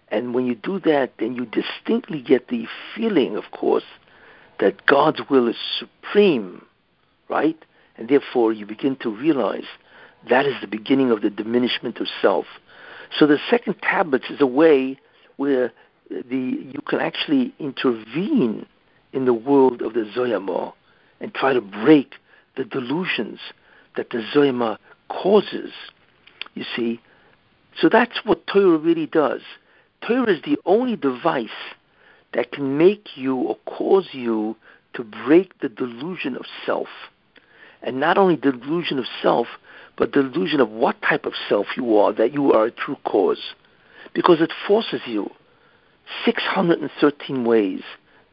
[0.10, 2.66] And when you do that, then you distinctly get the
[2.96, 3.84] feeling, of course,
[4.60, 6.66] that God's will is supreme,
[7.30, 7.58] right?
[7.98, 9.66] And therefore, you begin to realize
[10.30, 12.46] that is the beginning of the diminishment of self.
[13.18, 15.00] So the second tablets is a way
[15.38, 15.72] where
[16.10, 18.66] the you can actually intervene
[19.14, 20.74] in the world of the Zoyama
[21.20, 22.16] and try to break
[22.56, 23.40] the delusions
[23.96, 24.78] that the Zoyama
[25.10, 25.72] causes.
[26.58, 27.00] You see,
[27.80, 29.42] so that's what Torah really does.
[30.02, 31.50] Torah is the only device
[32.34, 34.56] that can make you or cause you
[34.94, 36.88] to break the delusion of self.
[37.84, 39.46] And not only the delusion of self,
[39.98, 42.98] but the delusion of what type of self you are, that you are a true
[43.04, 43.54] cause.
[44.16, 45.30] Because it forces you
[46.26, 47.84] 613 ways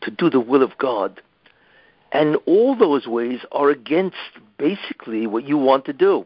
[0.00, 1.20] to do the will of God.
[2.10, 4.16] And all those ways are against
[4.56, 6.24] basically what you want to do.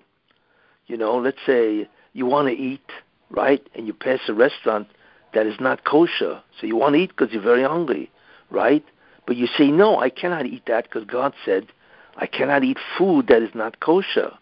[0.89, 2.91] You know, let's say you want to eat,
[3.31, 3.65] right?
[3.75, 4.89] And you pass a restaurant
[5.35, 6.43] that is not kosher.
[6.61, 8.11] So you want to eat because you're very hungry,
[8.51, 8.85] right?
[9.27, 11.69] But you say, no, I cannot eat that because God said
[12.17, 14.33] I cannot eat food that is not kosher.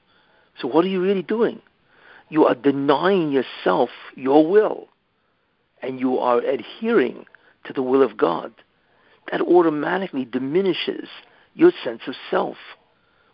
[0.61, 1.61] So what are you really doing?
[2.29, 4.89] You are denying yourself your will
[5.83, 7.27] and you are adhering
[7.65, 8.55] to the will of God.
[9.31, 11.09] That automatically diminishes
[11.55, 12.57] your sense of self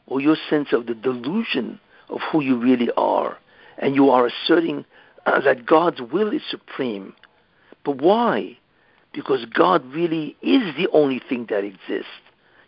[0.07, 1.79] or your sense of the delusion
[2.13, 3.39] of who you really are.
[3.79, 4.85] And you are asserting
[5.27, 7.15] uh, that God's will is supreme.
[7.85, 8.59] But why?
[9.13, 12.11] Because God really is the only thing that exists.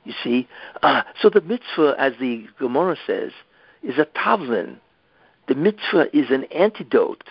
[0.05, 0.49] You see?
[0.83, 3.33] Uh, so the mitzvah, as the Gemara says,
[3.83, 4.79] is a tavlin.
[5.49, 7.25] The mitzvah is an antidote,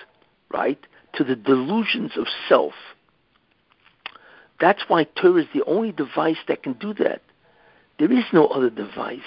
[0.51, 0.80] right,
[1.16, 2.74] to the delusions of self.
[4.59, 7.22] That's why Torah is the only device that can do that.
[7.99, 9.20] There is no other device.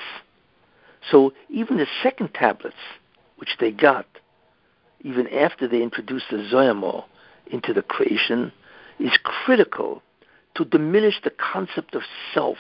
[1.11, 2.77] So even the second tablets,
[3.37, 4.07] which they got,
[5.03, 7.05] even after they introduced the Zoyamo
[7.47, 8.53] into the creation,
[8.99, 10.03] is critical
[10.57, 12.03] to diminish the concept of
[12.33, 12.59] self.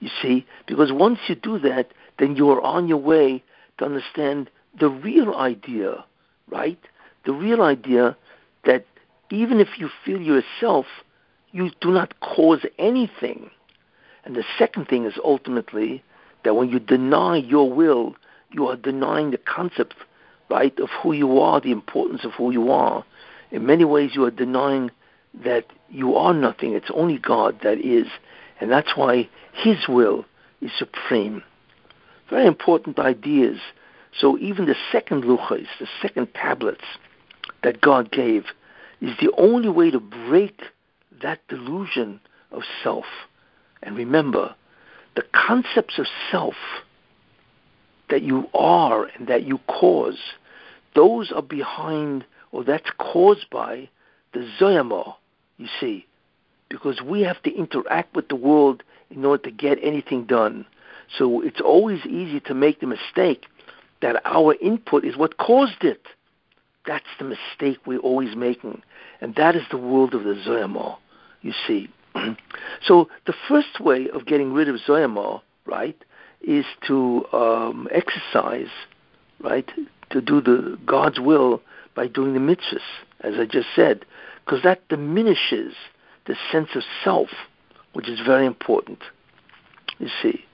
[0.00, 3.42] You see, because once you do that, then you are on your way
[3.78, 6.04] to understand the real idea,
[6.48, 6.78] right?
[7.24, 8.16] The real idea
[8.64, 8.86] that
[9.30, 10.86] even if you feel yourself,
[11.50, 13.50] you do not cause anything.
[14.24, 16.02] And the second thing is ultimately
[16.46, 18.14] that when you deny your will,
[18.52, 19.94] you are denying the concept,
[20.48, 23.04] right, of who you are, the importance of who you are.
[23.50, 24.92] In many ways, you are denying
[25.42, 26.72] that you are nothing.
[26.72, 28.06] It's only God that is.
[28.60, 30.24] And that's why His will
[30.60, 31.42] is supreme.
[32.30, 33.58] Very important ideas.
[34.16, 36.84] So even the second luchas, the second tablets
[37.64, 38.44] that God gave,
[39.00, 40.62] is the only way to break
[41.22, 42.20] that delusion
[42.52, 43.06] of self.
[43.82, 44.54] And remember,
[45.16, 46.54] the concepts of self
[48.08, 50.18] that you are and that you cause,
[50.94, 53.88] those are behind, or that's caused by
[54.32, 55.14] the Zoyama,
[55.56, 56.06] you see,
[56.68, 60.66] because we have to interact with the world in order to get anything done.
[61.18, 63.46] So it's always easy to make the mistake
[64.02, 66.02] that our input is what caused it.
[66.86, 68.82] That's the mistake we're always making.
[69.20, 70.96] And that is the world of the Zoyama,
[71.40, 71.88] you see.
[72.86, 75.96] So the first way of getting rid of Zoyama, right,
[76.42, 78.70] is to um, exercise,
[79.40, 79.70] right,
[80.10, 81.62] to do the God's will
[81.94, 82.80] by doing the mitzvahs,
[83.20, 84.04] as I just said,
[84.44, 85.74] because that diminishes
[86.26, 87.28] the sense of self,
[87.94, 88.98] which is very important.
[89.98, 90.44] You see,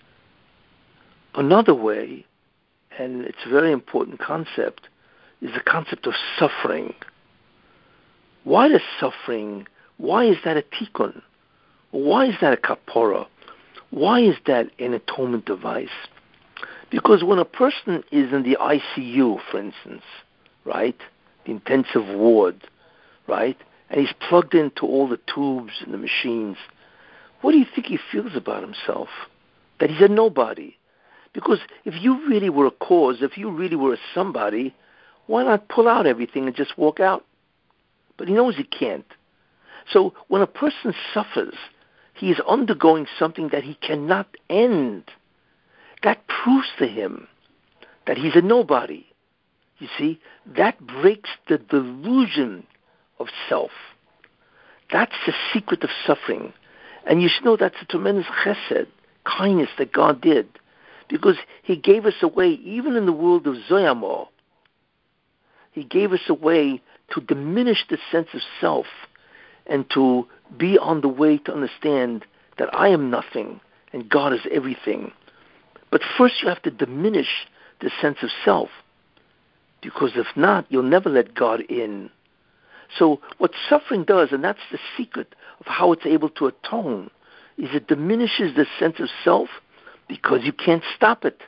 [1.34, 2.24] another way,
[2.98, 4.88] and it's a very important concept,
[5.40, 6.94] is the concept of suffering.
[8.44, 9.66] Why does suffering?
[9.96, 11.22] Why is that a tikkun?
[11.92, 13.26] Why is that a kapora?
[13.90, 15.88] Why is that an atonement device?
[16.90, 20.02] Because when a person is in the ICU, for instance,
[20.64, 20.96] right,
[21.44, 22.56] the intensive ward,
[23.26, 23.58] right,
[23.90, 26.56] and he's plugged into all the tubes and the machines,
[27.42, 29.08] what do you think he feels about himself?
[29.78, 30.76] That he's a nobody.
[31.34, 34.74] Because if you really were a cause, if you really were a somebody,
[35.26, 37.24] why not pull out everything and just walk out?
[38.16, 39.06] But he knows he can't.
[39.90, 41.54] So when a person suffers,
[42.22, 45.10] he is undergoing something that he cannot end.
[46.04, 47.26] That proves to him
[48.06, 49.04] that he's a nobody.
[49.78, 52.64] You see, that breaks the delusion
[53.18, 53.72] of self.
[54.92, 56.52] That's the secret of suffering.
[57.08, 58.86] And you should know that's a tremendous chesed,
[59.24, 60.46] kindness that God did.
[61.08, 64.28] Because He gave us a way, even in the world of Zoyamo,
[65.72, 66.80] He gave us a way
[67.14, 68.86] to diminish the sense of self
[69.66, 72.24] and to be on the way to understand
[72.58, 73.60] that I am nothing
[73.92, 75.12] and God is everything.
[75.90, 77.46] But first you have to diminish
[77.80, 78.68] the sense of self.
[79.82, 82.10] Because if not, you'll never let God in.
[82.96, 87.10] So what suffering does, and that's the secret of how it's able to atone,
[87.58, 89.48] is it diminishes the sense of self
[90.08, 91.40] because you can't stop it.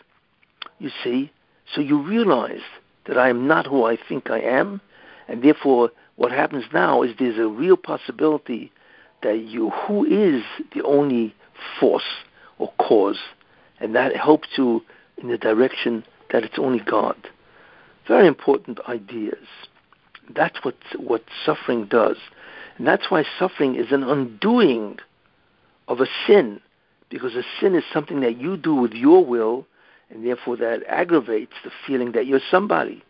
[0.79, 1.31] You see?
[1.73, 2.63] So you realize
[3.07, 4.81] that I am not who I think I am,
[5.29, 8.73] And therefore, what happens now is there's a real possibility
[9.23, 10.43] that you, who is
[10.75, 11.35] the only
[11.81, 12.03] force
[12.59, 13.19] or cause,
[13.81, 14.83] and that helps you
[15.19, 17.17] in the direction that it's only God.
[18.07, 19.47] Very important ideas.
[20.35, 22.17] That's what what suffering does,
[22.79, 24.99] and that's why suffering is an undoing
[25.89, 26.61] of a sin,
[27.11, 29.67] because a sin is something that you do with your will,
[30.11, 33.03] and therefore that aggravates the feeling that you're somebody,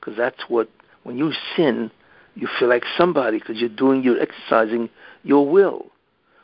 [0.00, 0.68] because that's what
[1.04, 1.90] when you sin,
[2.38, 4.88] you feel like somebody because you're doing, you're exercising
[5.24, 5.86] your will.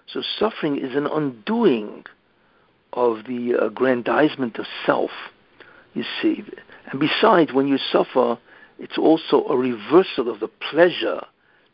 [0.06, 2.04] So suffering is an undoing
[2.92, 5.10] of the aggrandizement of self,
[5.94, 6.44] you see.
[6.90, 8.38] And besides, when you suffer,
[8.78, 11.24] it's also a reversal of the pleasure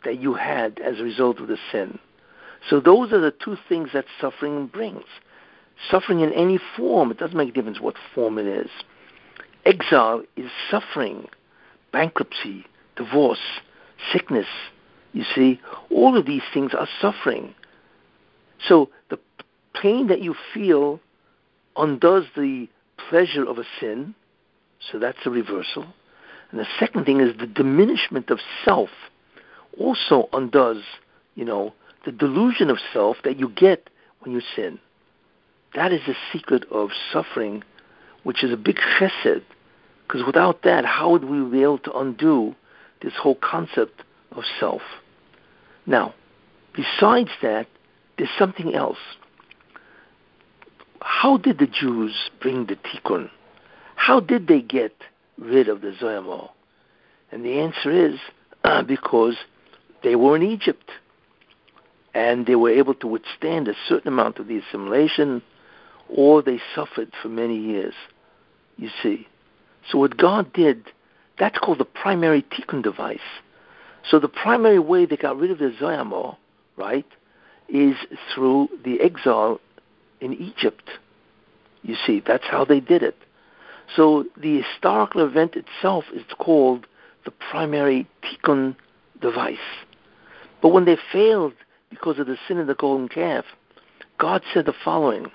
[0.05, 1.99] that you had as a result of the sin.
[2.69, 5.05] So those are the two things that suffering brings.
[5.91, 8.71] Suffering in any form, it doesn't make a difference what form it is.
[9.65, 11.27] Exile is suffering,
[11.91, 12.67] bankruptcy,
[12.97, 13.39] divorce,
[14.13, 14.47] sickness.
[15.13, 17.55] You see, all of these things are suffering.
[18.69, 19.19] So the
[19.81, 21.01] pain that you feel
[21.77, 22.69] undoes the
[23.09, 24.15] pleasure of a sin,
[24.91, 25.87] so that's a reversal.
[26.51, 28.91] And the second thing is the diminishment of self
[29.79, 30.83] also undoes,
[31.35, 31.73] you know,
[32.05, 33.89] the delusion of self that you get
[34.21, 34.79] when you sin.
[35.75, 37.63] That is the secret of suffering,
[38.23, 39.43] which is a big chesed,
[40.07, 42.55] because without that, how would we be able to undo
[43.03, 44.83] this whole concept of self?
[45.87, 46.15] Now,
[46.75, 47.67] besides that,
[48.19, 48.99] there's something else.
[51.01, 53.31] How did the Jews bring the tikkun?
[53.97, 54.95] How did they get
[55.39, 56.51] rid of the Zoyamol?
[57.33, 58.19] And the answer is
[58.65, 59.37] uh, because
[60.03, 60.91] they were in Egypt
[62.15, 65.43] and they were able to withstand a certain amount of the assimilation
[66.09, 67.95] or they suffered for many years.
[68.77, 69.29] You see.
[69.91, 70.87] So what God did,
[71.41, 73.19] that's called the primary tikkun device.
[74.09, 76.37] So the primary way they got rid of the Zoyamol,
[76.77, 77.07] right,
[77.69, 77.97] is
[78.33, 79.59] through the exile
[80.21, 80.91] in Egypt.
[81.83, 83.17] You see, that's how they did it.
[83.97, 86.87] So the historical event itself is called
[87.25, 88.77] the primary tikkun
[89.21, 89.57] device.
[90.61, 91.55] But when they failed
[91.89, 93.47] because of the sin of the golden calf,
[94.19, 95.31] God said the following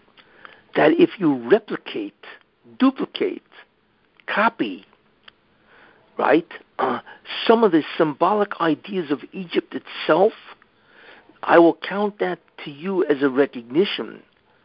[0.75, 2.13] that if you replicate,
[2.77, 3.41] duplicate,
[4.27, 4.85] copy,
[6.17, 6.47] right,
[6.79, 6.99] uh,
[7.47, 10.33] some of the symbolic ideas of Egypt itself,
[11.43, 14.21] I will count that to you as a recognition,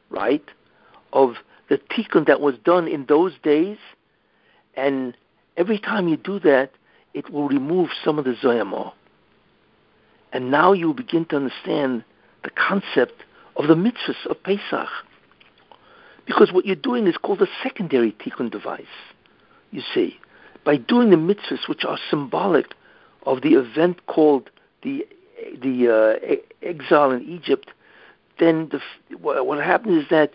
[0.09, 0.45] right,
[1.13, 1.35] of
[1.69, 3.79] the tikkun that was done in those days.
[4.75, 5.17] And
[5.57, 6.71] every time you do that,
[7.15, 8.93] it will remove some of the zoyamah.
[10.33, 12.05] And now you begin to understand
[12.45, 13.25] the concept
[13.57, 14.89] of the mitzvahs of Pesach.
[16.27, 18.85] Because what you're doing is called a secondary tikkun device,
[19.73, 20.19] you see.
[20.65, 22.67] By doing the mitzvahs, which are symbolic
[23.25, 24.51] of the event called
[24.83, 25.07] the
[25.63, 27.71] the uh, exile in Egypt,
[28.39, 28.81] then the,
[29.17, 30.33] what happens is that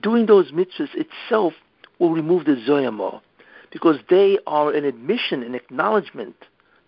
[0.00, 1.54] doing those mitzvahs itself
[1.98, 3.20] will remove the zoyamah,
[3.72, 6.36] because they are an admission, an acknowledgement,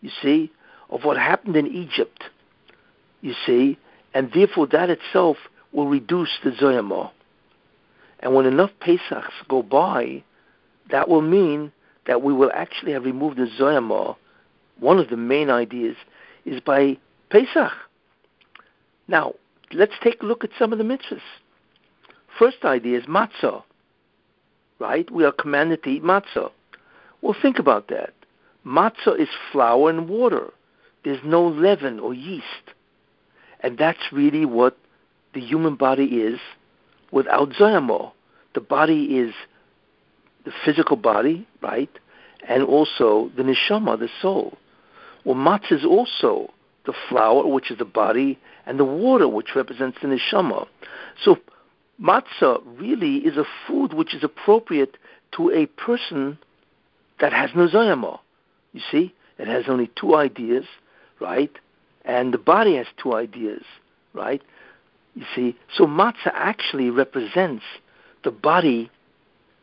[0.00, 0.50] you see,
[0.90, 2.22] of what happened in Egypt,
[3.20, 3.76] you see,
[4.14, 5.36] and therefore that itself
[5.72, 7.10] will reduce the zoyamah.
[8.20, 10.22] And when enough Pesachs go by,
[10.90, 11.72] that will mean
[12.06, 14.16] that we will actually have removed the zoyamah.
[14.78, 15.96] One of the main ideas
[16.44, 16.98] is by
[17.30, 17.72] Pesach.
[19.08, 19.34] Now,
[19.72, 21.20] let's take a look at some of the mitzvahs.
[22.38, 23.62] First idea is matzah,
[24.78, 25.10] right?
[25.10, 26.50] We are commanded to eat matzah.
[27.22, 28.12] Well, think about that.
[28.64, 30.52] Matzah is flour and water.
[31.04, 32.44] There's no leaven or yeast.
[33.60, 34.76] And that's really what
[35.34, 36.38] the human body is
[37.10, 38.12] without zoyamol.
[38.54, 39.34] The body is
[40.46, 41.90] the physical body, right?
[42.48, 44.56] And also the neshama, the soul.
[45.24, 46.54] Well, matzah is also
[46.86, 50.66] the flour, which is the body, and the water, which represents the neshama.
[51.22, 51.36] So
[52.00, 54.96] matzah really is a food which is appropriate
[55.36, 56.38] to a person
[57.20, 58.20] that has no zoyama.
[58.72, 60.64] You see, it has only two ideas,
[61.20, 61.50] right?
[62.04, 63.64] And the body has two ideas,
[64.14, 64.42] right?
[65.16, 67.64] You see, so matzah actually represents
[68.22, 68.92] the body,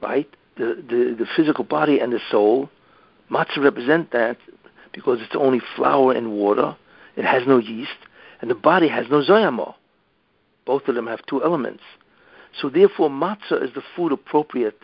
[0.02, 0.28] right?
[0.58, 2.70] The, the, the physical body and the soul.
[3.32, 4.38] Matzah represent that
[4.94, 6.76] because it's only flour and water.
[7.16, 7.98] It has no yeast,
[8.42, 9.76] and the body has no zoyama.
[10.66, 11.84] Both of them have two elements.
[12.62, 14.80] So therefore, matzah is the food appropriate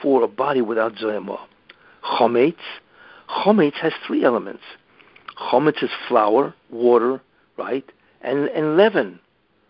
[0.00, 1.38] for a body without zoyama.
[2.04, 2.56] Chometz,
[3.28, 4.62] chometz has three elements.
[5.38, 7.20] Chometz is flour, water,
[7.56, 7.84] right,
[8.20, 9.20] and, and leaven,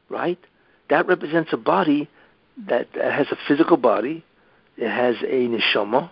[0.09, 0.38] right?
[0.88, 2.09] That represents a body
[2.68, 4.24] that has a physical body,
[4.82, 6.10] it has a neshama,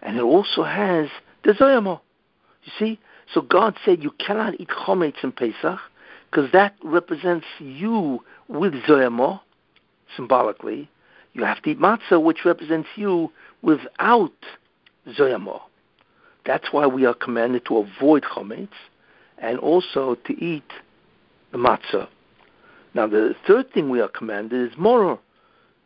[0.00, 1.08] and it also has
[1.44, 2.00] the zoyama.
[2.64, 3.00] You see?
[3.34, 5.78] So God said you cannot eat chometz in Pesach
[6.30, 9.40] because that represents you with zoyamo,
[10.16, 10.88] symbolically.
[11.34, 14.32] You have to eat matzah, which represents you without
[15.18, 15.60] zoyamo.
[16.46, 18.68] That's why we are commanded to avoid chometz
[19.36, 20.70] and also to eat
[21.52, 22.08] the matzah.
[22.94, 25.18] Now, the third thing we are commanded is moror,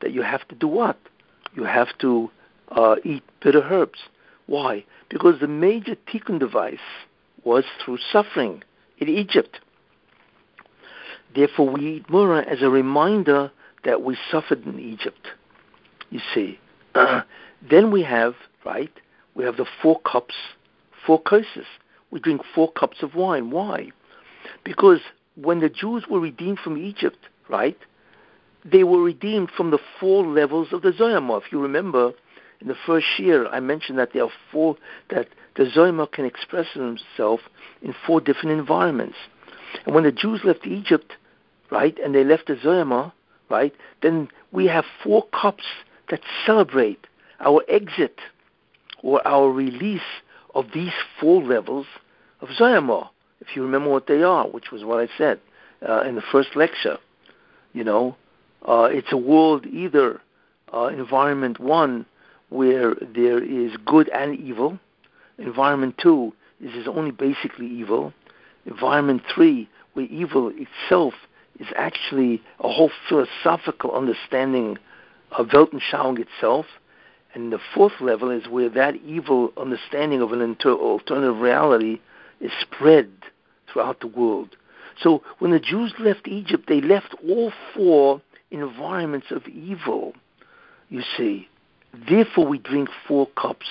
[0.01, 0.97] that you have to do what?
[1.55, 2.31] You have to
[2.71, 3.99] uh, eat bitter herbs.
[4.47, 4.85] Why?
[5.09, 6.79] Because the major tikkun device
[7.45, 8.63] was through suffering
[8.99, 9.61] in Egypt.
[11.35, 13.53] Therefore, we eat murrah as a reminder
[13.85, 15.29] that we suffered in Egypt.
[16.11, 16.59] You see.
[16.95, 17.23] Uh,
[17.71, 18.35] then we have,
[18.65, 18.93] right,
[19.35, 20.35] we have the four cups,
[21.07, 21.67] four curses.
[22.11, 23.51] We drink four cups of wine.
[23.51, 23.91] Why?
[24.65, 25.01] Because
[25.37, 27.79] when the Jews were redeemed from Egypt, right,
[28.65, 31.39] they were redeemed from the four levels of the Zoyama.
[31.39, 32.13] If you remember,
[32.61, 34.77] in the first year, I mentioned that there are four
[35.09, 37.41] that the Zoyama can express himself
[37.83, 39.17] in four different environments.
[39.87, 41.13] And when the Jews left Egypt,
[41.71, 43.13] right, and they left the Zoyama,
[43.49, 45.65] right, then we have four cups
[46.11, 47.07] that celebrate
[47.41, 48.19] our exit
[49.03, 50.01] or our release
[50.55, 51.87] of these four levels
[52.41, 53.09] of Zoyama,
[53.41, 55.41] if you remember what they are, which was what I said
[55.87, 56.99] uh, in the first lecture.
[57.73, 58.17] You know,
[58.67, 60.21] uh, it's a world either
[60.73, 62.07] uh, environment one
[62.51, 64.79] where there is good and evil,
[65.39, 68.13] environment two is, is only basically evil,
[68.67, 71.15] environment three where evil itself
[71.59, 74.79] is actually a whole philosophical understanding
[75.33, 76.67] of Weltanschauung itself,
[77.35, 82.01] and the fourth level is where that evil understanding of an inter- alternative reality
[82.41, 83.11] is spread
[83.73, 84.57] throughout the world.
[85.01, 88.21] So when the Jews left Egypt, they left all four
[88.51, 90.15] environments of evil,
[90.89, 91.49] you see.
[92.09, 93.67] Therefore, we drink four cups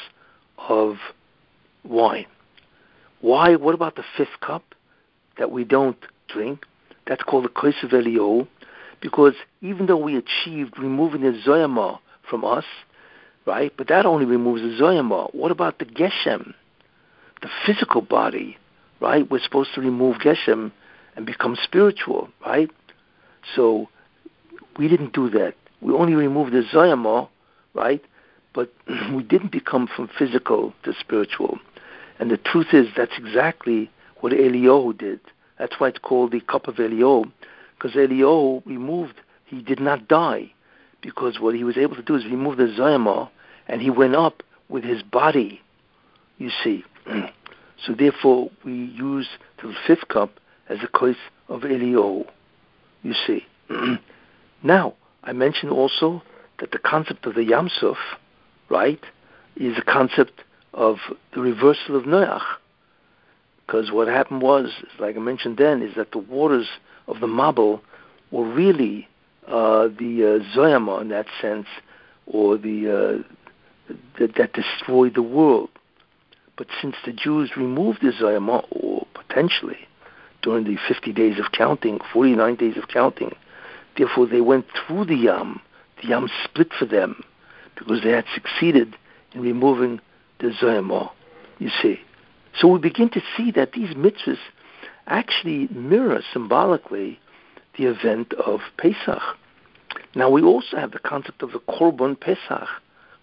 [0.58, 0.98] of
[1.84, 2.26] wine.
[3.22, 3.56] Why?
[3.56, 4.64] What about the fifth cup
[5.38, 6.66] that we don't drink?
[7.08, 8.48] That's called the Kosev Elio,
[9.02, 12.00] because even though we achieved removing the Zoyama
[12.30, 12.66] from us,
[13.46, 13.74] right?
[13.76, 15.34] But that only removes the Zoyama.
[15.34, 16.54] What about the Geshem,
[17.42, 18.58] the physical body,
[19.02, 19.30] right?
[19.30, 20.72] We're supposed to remove Geshem
[21.16, 22.70] and become spiritual, right?
[23.56, 23.90] So
[24.80, 25.54] we didn't do that.
[25.82, 27.28] We only removed the Zoyama,
[27.74, 28.02] right?
[28.54, 28.74] But
[29.14, 31.60] we didn't become from physical to spiritual.
[32.18, 35.20] And the truth is, that's exactly what Eliyahu did.
[35.60, 37.30] That's why it's called the cup of Eliyahu,
[37.76, 39.16] because Eliyahu removed,
[39.46, 40.54] he did not die,
[41.02, 43.30] because what he was able to do is remove the Zoyama,
[43.68, 45.62] and he went up with his body,
[46.38, 46.86] you see.
[47.86, 49.28] so therefore, we use
[49.62, 51.18] the fifth cup as a case
[51.50, 52.26] of Eliyahu,
[53.04, 53.46] you see.
[54.64, 54.94] now,
[55.24, 56.22] I mentioned also
[56.60, 57.98] that the concept of the Yam Suf,
[58.70, 59.04] right,
[59.56, 60.44] is a concept
[60.74, 60.98] of
[61.34, 62.42] the reversal of Noach.
[63.66, 66.68] Because what happened was, like I mentioned then, is that the waters
[67.08, 67.82] of the Mabul
[68.32, 69.08] were really
[69.48, 71.68] uh, the uh, Zoyama in that sense,
[72.28, 75.70] or the uh, that destroyed the world.
[76.58, 79.88] But since the Jews removed the Zoyama, or potentially
[80.42, 83.36] during the 50 days of counting, 49 days of counting,
[84.00, 85.62] therefore they went through the Yam.
[86.02, 87.24] The Yam split for them
[87.76, 88.96] because they had succeeded
[89.34, 90.00] in removing
[90.40, 91.12] the Zoyama,
[91.60, 92.00] you see.
[92.58, 94.40] So we begin to see that these mitzvahs
[95.06, 97.20] actually mirror symbolically
[97.78, 99.22] the event of Pesach.
[100.16, 102.68] Now we also have the concept of the Korban Pesach,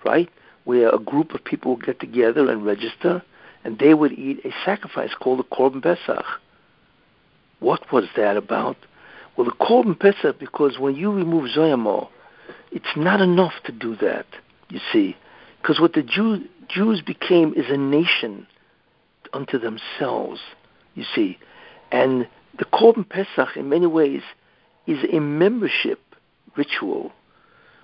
[0.05, 0.29] right?
[0.65, 3.23] Where a group of people would get together and register,
[3.65, 6.25] and they would eat a sacrifice called the Korban Pesach.
[7.61, 8.77] What was that about?
[9.37, 12.09] Well, the Korban Pesach, because when you remove Zoyamo,
[12.73, 14.27] it's not enough to do that,
[14.71, 15.17] you see.
[15.61, 18.47] Because what the Jew, Jews became is a nation
[19.33, 20.41] unto themselves,
[20.95, 21.39] you see.
[21.93, 22.29] And
[22.59, 24.23] the Korban Pesach, in many ways,
[24.87, 26.01] is a membership
[26.57, 27.13] ritual.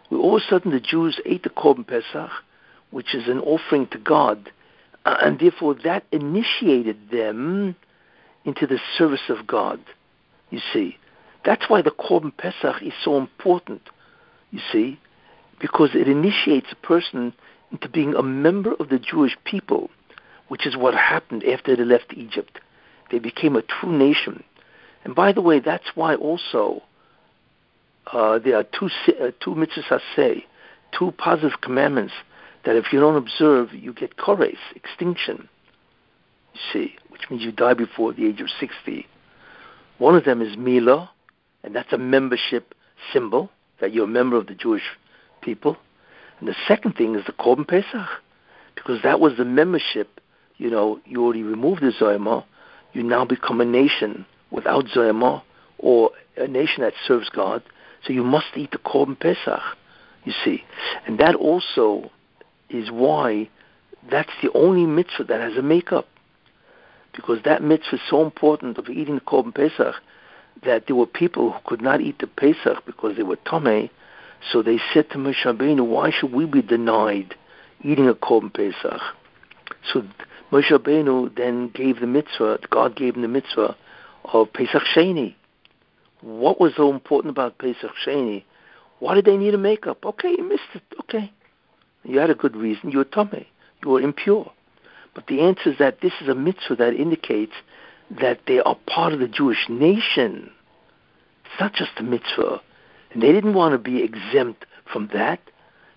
[0.09, 2.31] Where all of a sudden the Jews ate the Korban Pesach,
[2.91, 4.51] which is an offering to God,
[5.05, 7.77] and therefore that initiated them
[8.45, 9.81] into the service of God.
[10.51, 10.97] You see,
[11.45, 13.83] that's why the Korban Pesach is so important.
[14.51, 15.01] You see,
[15.61, 17.33] because it initiates a person
[17.71, 19.91] into being a member of the Jewish people,
[20.49, 22.61] which is what happened after they left Egypt.
[23.11, 24.45] They became a true nation.
[25.05, 26.83] And by the way, that's why also
[28.13, 30.45] uh, there are two uh, two mitzvahs say,
[30.97, 32.13] two positive commandments
[32.65, 35.49] that if you don't observe, you get kores, extinction.
[36.55, 39.07] You see, which means you die before the age of 60.
[39.99, 41.11] One of them is Mila,
[41.63, 42.75] and that's a membership
[43.13, 43.51] symbol
[43.81, 44.83] that you're a member of the Jewish
[45.41, 45.77] people.
[46.39, 48.09] And the second thing is the Korban Pesach,
[48.75, 50.21] because that was the membership,
[50.57, 52.45] you know, you already removed the Zoyama,
[52.93, 55.43] you now become a nation without Zoyama
[55.79, 57.63] or a nation that serves God.
[58.07, 59.61] So you must eat the Korban Pesach,
[60.25, 60.65] you see.
[61.07, 62.11] And that also
[62.69, 63.49] is why
[64.11, 66.09] that's the only mitzvah that has a makeup.
[67.15, 69.95] Because that mitzvah is so important of eating the Korban Pesach
[70.65, 73.91] that there were people who could not eat the Pesach because they were Tomei.
[74.51, 77.35] So they said to Moshe Rabbeinu, why should we be denied
[77.83, 79.01] eating a Korban Pesach?
[79.93, 80.03] So
[80.51, 83.77] Moshe Rabbeinu then gave the mitzvah, God gave him the mitzvah
[84.25, 85.35] of Pesach Sheni.
[86.21, 88.45] What was so important about Pesach Sheni?
[89.01, 90.05] Why did they need a makeup?
[90.05, 90.83] Okay, you missed it.
[91.01, 91.33] Okay.
[92.05, 92.91] You had a good reason.
[92.91, 93.47] You were Tomei.
[93.83, 94.53] You were impure.
[95.15, 97.53] But the answer is that this is a mitzvah that indicates
[98.21, 100.51] that they are part of the Jewish nation.
[101.45, 102.61] It's not just a mitzvah.
[103.13, 105.41] And they didn't want to be exempt from that.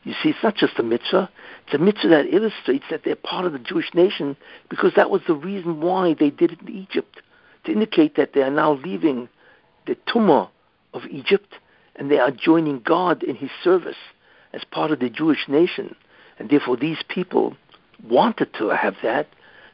[0.04, 1.30] You see, it's not just a mitzvah.
[1.66, 4.38] It's a mitzvah that illustrates that they're part of the Jewish nation
[4.70, 7.22] because that was the reason why they did it in Egypt,
[7.66, 9.28] to indicate that they are now leaving
[9.88, 10.50] the tumah
[10.94, 11.56] of Egypt
[11.96, 13.96] and they are joining God in his service
[14.54, 15.96] as part of the Jewish nation.
[16.38, 17.56] And therefore these people
[18.08, 19.28] wanted to have that,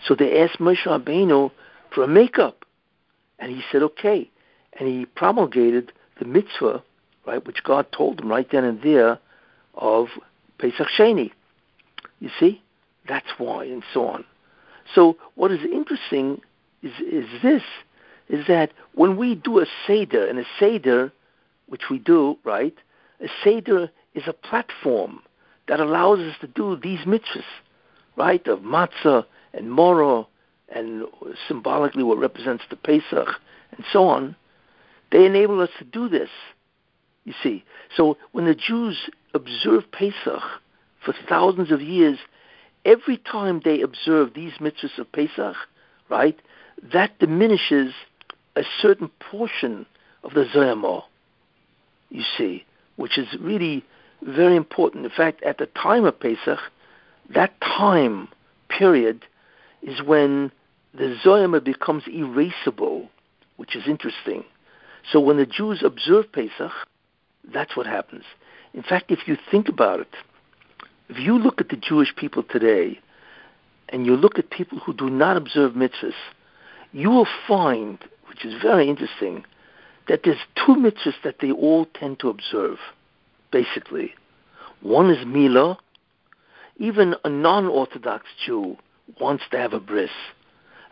[0.06, 1.52] so they asked Moshe Rabbeinu
[1.94, 2.66] for a makeup.
[3.40, 4.30] And he said, okay.
[4.74, 6.84] And he promulgated the mitzvah,
[7.26, 9.20] right, which God told him right then and there,
[9.76, 10.08] of
[10.58, 11.32] Pesach Sheni.
[12.20, 12.62] You see?
[13.08, 14.26] That's why, and so on.
[14.94, 16.42] So what is interesting
[16.84, 17.64] is, is this,
[18.30, 21.12] is that when we do a Seder, and a Seder,
[21.68, 22.76] which we do, right,
[23.20, 25.22] a Seder is a platform
[25.68, 27.44] that allows us to do these mitzvahs,
[28.18, 30.28] right, of matzah and moro,
[30.74, 31.06] and
[31.48, 33.28] symbolically what represents the Pesach,
[33.76, 34.36] and so on.
[35.12, 36.30] They enable us to do this,
[37.26, 37.64] you see.
[37.96, 40.42] So when the Jews observe Pesach
[41.04, 42.18] for thousands of years,
[42.86, 45.56] every time they observe these mitzvahs of Pesach,
[46.10, 46.40] right,
[46.94, 47.94] that diminishes
[48.56, 49.86] a certain portion
[50.24, 51.04] of the Zoyamah,
[52.10, 52.66] you see,
[52.96, 53.84] which is really
[54.22, 55.06] very important.
[55.06, 56.60] In fact, at the time of Pesach,
[57.34, 58.28] that time
[58.70, 59.24] period
[59.82, 60.52] is when
[60.94, 63.08] the Zoyama becomes erasable,
[63.58, 64.44] which is interesting.
[65.12, 66.72] So when the Jews observe Pesach,
[67.54, 68.24] that's what happens.
[68.74, 70.16] In fact, if you think about it,
[71.10, 73.00] if you look at the Jewish people today
[73.90, 76.14] and you look at people who do not observe mitzvahs,
[76.94, 79.44] you will find, which is very interesting,
[80.08, 82.78] that there's two mitzvahs that they all tend to observe,
[83.52, 84.14] basically.
[84.82, 85.78] One is Milah.
[86.78, 88.78] Even a non-Orthodox Jew
[89.20, 90.10] wants to have a bris.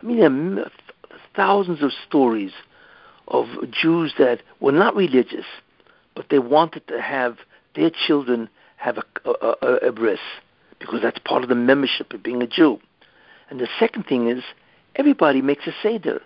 [0.02, 0.18] I mean,
[0.54, 0.70] there are
[1.36, 2.52] thousands of stories
[3.28, 5.46] of Jews that were not religious,
[6.14, 7.36] but they wanted to have
[7.74, 10.18] their children have a, a, a, a bris
[10.78, 12.80] because that's part of the membership of being a Jew.
[13.50, 14.42] And the second thing is
[14.96, 16.22] everybody makes a seder.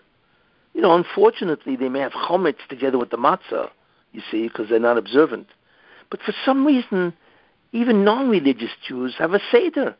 [0.72, 3.70] You know, unfortunately, they may have chometz together with the matzah,
[4.12, 5.48] you see, because they're not observant.
[6.10, 7.12] But for some reason,
[7.72, 9.96] even non-religious Jews have a seder,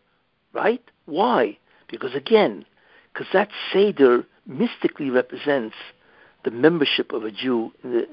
[0.53, 0.83] right?
[1.07, 1.59] Why?
[1.89, 2.64] Because again,
[3.14, 5.76] because that seder mystically represents
[6.44, 8.08] the membership of a Jew in, the,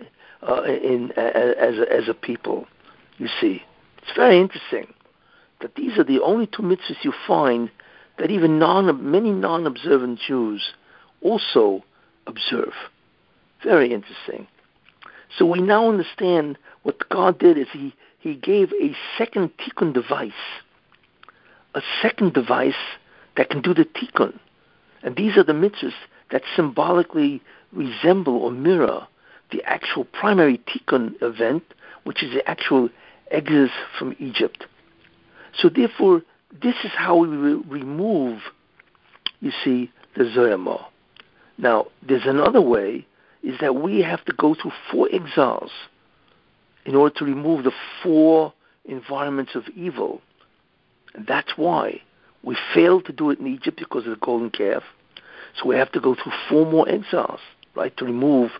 [0.47, 2.67] uh, in uh, as a, as a people.
[3.17, 3.63] You see,
[3.97, 4.93] it's very interesting
[5.59, 7.69] that these are the only two mitzvahs you find
[8.17, 10.73] that even non many non-observant Jews
[11.21, 11.83] also
[12.27, 12.73] observe.
[13.63, 14.47] Very interesting.
[15.37, 20.31] So we now understand what God did is He He gave a second tikkun device,
[21.73, 22.73] a second device
[23.37, 24.37] that can do the tikkun,
[25.03, 25.93] and these are the mitzvahs
[26.31, 27.41] that symbolically
[27.71, 29.07] resemble or mirror
[29.51, 31.63] the actual primary tikkun event,
[32.03, 32.89] which is the actual
[33.29, 34.65] exodus from Egypt.
[35.57, 36.21] So therefore,
[36.61, 38.41] this is how we re- remove,
[39.39, 40.85] you see, the Zoyamah.
[41.57, 43.05] Now, there's another way,
[43.43, 45.71] is that we have to go through four exiles
[46.85, 47.71] in order to remove the
[48.01, 48.53] four
[48.85, 50.21] environments of evil.
[51.13, 52.01] And that's why
[52.43, 54.83] we failed to do it in Egypt because of the golden calf.
[55.57, 57.39] So we have to go through four more exiles,
[57.75, 58.51] right, to remove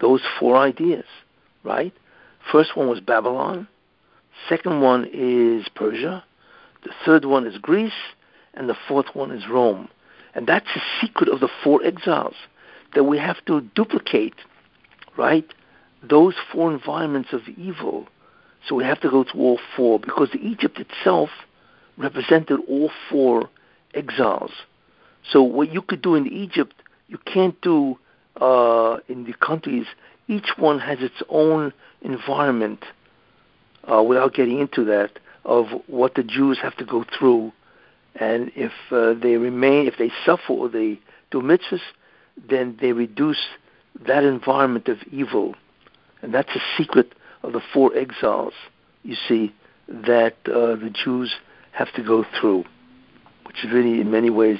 [0.00, 1.04] those four ideas,
[1.64, 1.92] right?
[2.50, 3.68] First one was Babylon.
[4.48, 6.24] Second one is Persia.
[6.82, 7.92] The third one is Greece.
[8.54, 9.88] And the fourth one is Rome.
[10.34, 12.34] And that's the secret of the four exiles,
[12.94, 14.34] that we have to duplicate,
[15.16, 15.46] right,
[16.02, 18.08] those four environments of evil.
[18.66, 21.30] So we have to go to all four, because Egypt itself
[21.96, 23.50] represented all four
[23.94, 24.52] exiles.
[25.30, 26.74] So what you could do in Egypt,
[27.08, 27.98] you can't do
[28.40, 29.86] uh, in the countries.
[30.28, 32.84] Each one has its own environment,
[33.84, 37.52] uh, without getting into that, of what the Jews have to go through
[38.14, 41.80] and if uh, they remain, if they suffer or they do mitzvahs,
[42.48, 43.40] then they reduce
[44.06, 45.54] that environment of evil,
[46.20, 47.12] and that's a secret
[47.42, 48.54] of the four exiles.
[49.02, 49.54] You see
[49.88, 51.34] that uh, the Jews
[51.72, 52.64] have to go through,
[53.44, 54.58] which is really in many ways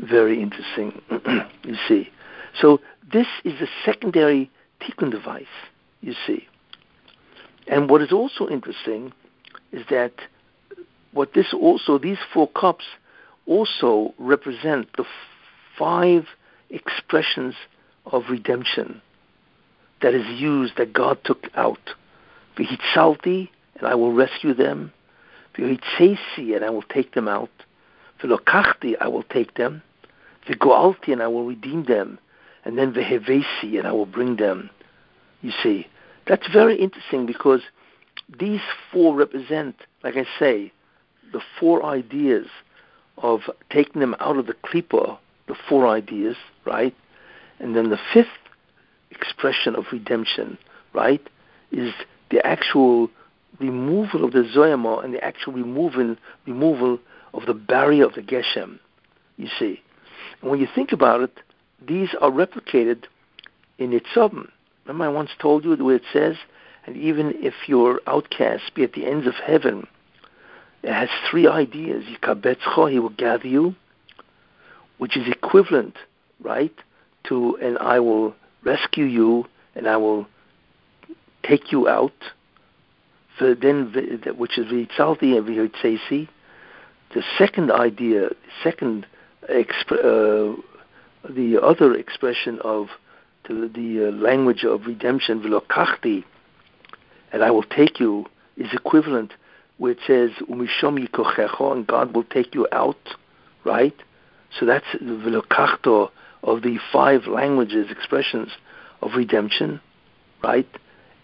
[0.00, 1.00] very interesting.
[1.64, 2.10] you see,
[2.60, 2.80] so
[3.12, 5.46] this is a secondary tikkun device.
[6.00, 6.46] You see,
[7.66, 9.12] and what is also interesting
[9.72, 10.12] is that
[11.12, 12.84] what this also these four cups
[13.46, 15.04] also represent the
[15.78, 16.26] five
[16.70, 17.54] expressions
[18.06, 19.00] of redemption
[20.02, 21.94] that is used that God took out.
[22.56, 24.92] V'hitzalti, and I will rescue them.
[25.58, 27.50] V'hitzesi, and I will take them out.
[28.22, 29.82] V'lokachti, I will take them.
[30.46, 32.18] V'goalti, and I will redeem them.
[32.64, 34.70] And then v'hevesi, and I will bring them.
[35.42, 35.86] You see,
[36.26, 37.62] that's very interesting because
[38.38, 38.60] these
[38.92, 40.72] four represent, like I say,
[41.32, 42.46] the four ideas
[43.18, 43.40] of
[43.70, 46.94] taking them out of the klipa, the four ideas, right?
[47.58, 48.28] And then the fifth
[49.10, 50.58] expression of redemption,
[50.92, 51.26] right,
[51.72, 51.92] is
[52.30, 53.10] the actual
[53.58, 56.98] removal of the zoyama and the actual removal removal
[57.34, 58.78] of the barrier of the geshem.
[59.36, 59.82] You see,
[60.40, 61.38] and when you think about it,
[61.86, 63.04] these are replicated
[63.78, 64.50] in Nitzavim.
[64.84, 66.36] Remember, I once told you way it says,
[66.86, 69.86] and even if your outcast be at the ends of heaven,
[70.82, 72.04] it has three ideas.
[72.04, 73.74] Yikabetzcho, he will gather you,
[74.96, 75.96] which is equivalent,
[76.40, 76.74] right,
[77.24, 78.34] to and I will
[78.64, 80.26] rescue you and I will
[81.42, 82.12] take you out.
[83.40, 83.92] Then,
[84.36, 86.28] which is vitzalti and vitzesi.
[87.14, 88.30] The second idea,
[88.62, 89.06] second
[89.50, 90.60] exp- uh,
[91.28, 92.88] the other expression of
[93.48, 96.24] the, the uh, language of redemption, vilokachti,
[97.32, 98.26] and I will take you,
[98.56, 99.32] is equivalent
[99.78, 102.98] where it says umishom yikochecho, and God will take you out,
[103.64, 103.94] right?
[104.58, 106.10] So that's the vilokachto
[106.42, 108.50] of the five languages, expressions
[109.02, 109.80] of redemption,
[110.42, 110.68] right?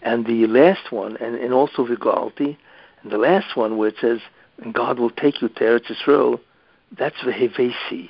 [0.05, 2.55] And the last one, and, and also Vigalti,
[3.01, 4.19] and the last one where it says,
[4.61, 6.39] and God will take you to Eretz Israel,
[6.95, 8.09] that's the Hevesi.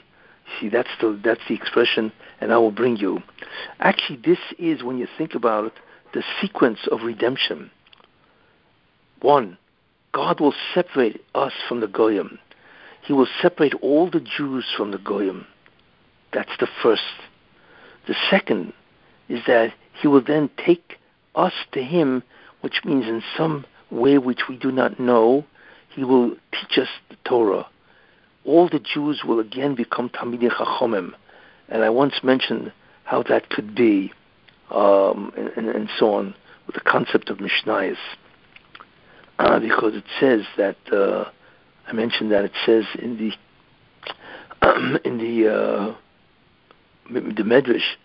[0.60, 3.24] See, that's the, that's the expression, and I will bring you.
[3.80, 5.74] Actually, this is, when you think about it,
[6.14, 7.72] the sequence of redemption.
[9.22, 9.58] One,
[10.12, 12.40] God will separate us from the Goyim.
[13.04, 15.48] He will separate all the Jews from the Goyim.
[16.34, 17.04] That's the first.
[18.06, 18.74] The second
[19.30, 21.00] is that he will then take
[21.36, 22.24] us to him,
[22.62, 25.46] which means in some way which we do not know,
[25.90, 27.68] he will teach us the Torah.
[28.44, 31.14] All the Jews will again become Talmidei Chachomim.
[31.70, 32.72] And I once mentioned
[33.04, 34.12] how that could be,
[34.70, 37.98] um, and, and, and, so on, with the concept of Mishnayos.
[39.38, 41.30] Uh, because it says that, uh,
[41.88, 43.32] I mentioned that it says in the,
[45.06, 45.96] in the, uh,
[47.12, 47.96] the Medrash,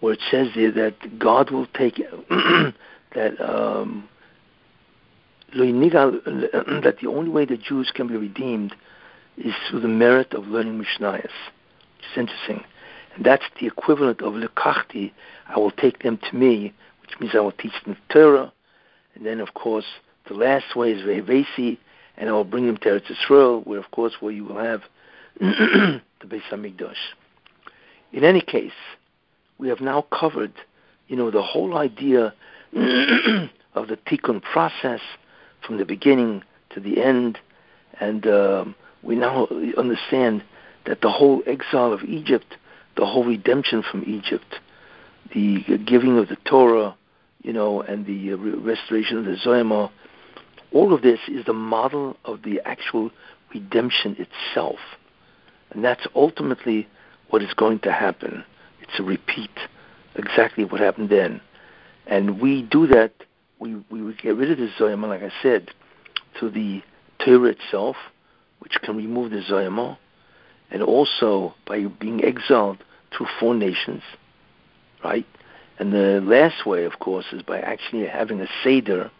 [0.00, 1.96] where it says there that God will take
[3.14, 4.08] that um,
[5.54, 8.74] that the only way the Jews can be redeemed
[9.38, 11.24] is through the merit of learning Mishnayos.
[11.24, 12.64] It's interesting.
[13.14, 15.12] And that's the equivalent of lekachti,
[15.48, 18.52] I will take them to me, which means I will teach them the Torah.
[19.14, 19.86] And then, of course,
[20.28, 21.78] the last way is Vehevesi,
[22.16, 24.82] and I will bring them to Eretz Yisrael, where, of course, where you will have
[25.40, 26.94] the Beis HaMikdash.
[28.12, 28.72] In any case,
[29.58, 30.52] we have now covered,
[31.08, 32.32] you know, the whole idea
[32.72, 35.00] of the tikkun process
[35.66, 37.38] from the beginning to the end,
[38.00, 40.44] and um, we now understand
[40.86, 42.56] that the whole exile of Egypt,
[42.96, 44.56] the whole redemption from Egypt,
[45.34, 46.96] the giving of the Torah,
[47.42, 49.90] you know, and the restoration of the Zoyama,
[50.72, 53.10] all of this is the model of the actual
[53.52, 54.78] redemption itself.
[55.70, 56.88] And that's ultimately
[57.30, 58.44] what is going to happen.
[58.98, 59.50] A repeat,
[60.16, 61.40] exactly what happened then.
[62.06, 63.12] And we do that,
[63.58, 65.70] we, we get rid of the Zoyama, like I said,
[66.38, 66.82] through the
[67.24, 67.96] Torah itself,
[68.60, 69.98] which can remove the Zoyama,
[70.70, 72.78] and also by being exiled
[73.16, 74.02] through four nations,
[75.04, 75.26] right?
[75.78, 79.10] And the last way, of course, is by actually having a Seder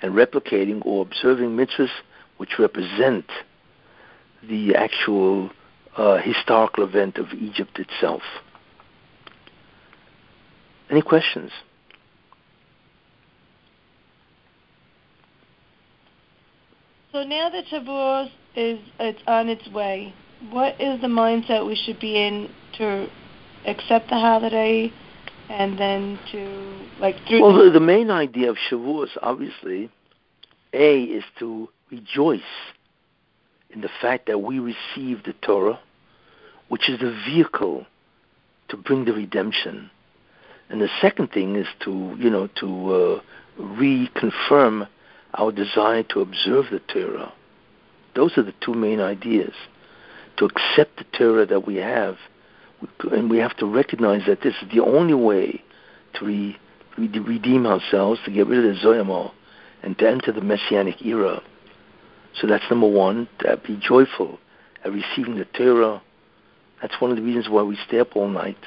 [0.00, 1.90] and replicating or observing mitzvahs
[2.38, 3.26] which represent
[4.42, 5.50] the actual
[5.96, 8.22] uh, historical event of Egypt itself.
[10.94, 11.50] Any questions?
[17.10, 20.14] So now that Shavuos is it's on its way,
[20.50, 23.08] what is the mindset we should be in to
[23.66, 24.92] accept the holiday
[25.48, 29.90] and then to like through Well, the, the main idea of Shavuos, obviously,
[30.72, 32.40] a is to rejoice
[33.70, 35.80] in the fact that we receive the Torah,
[36.68, 37.84] which is the vehicle
[38.68, 39.90] to bring the redemption.
[40.70, 43.20] And the second thing is to, you know, to uh,
[43.60, 44.88] reconfirm
[45.34, 47.32] our desire to observe the Torah.
[48.14, 49.52] Those are the two main ideas.
[50.38, 52.16] To accept the Torah that we have,
[53.12, 55.62] and we have to recognize that this is the only way
[56.14, 56.56] to re,
[56.98, 59.32] re, redeem ourselves, to get rid of the Zoyamol,
[59.82, 61.40] and to enter the Messianic era.
[62.40, 64.38] So that's number one, to be joyful
[64.84, 66.02] at receiving the Torah.
[66.82, 68.58] That's one of the reasons why we stay up all night,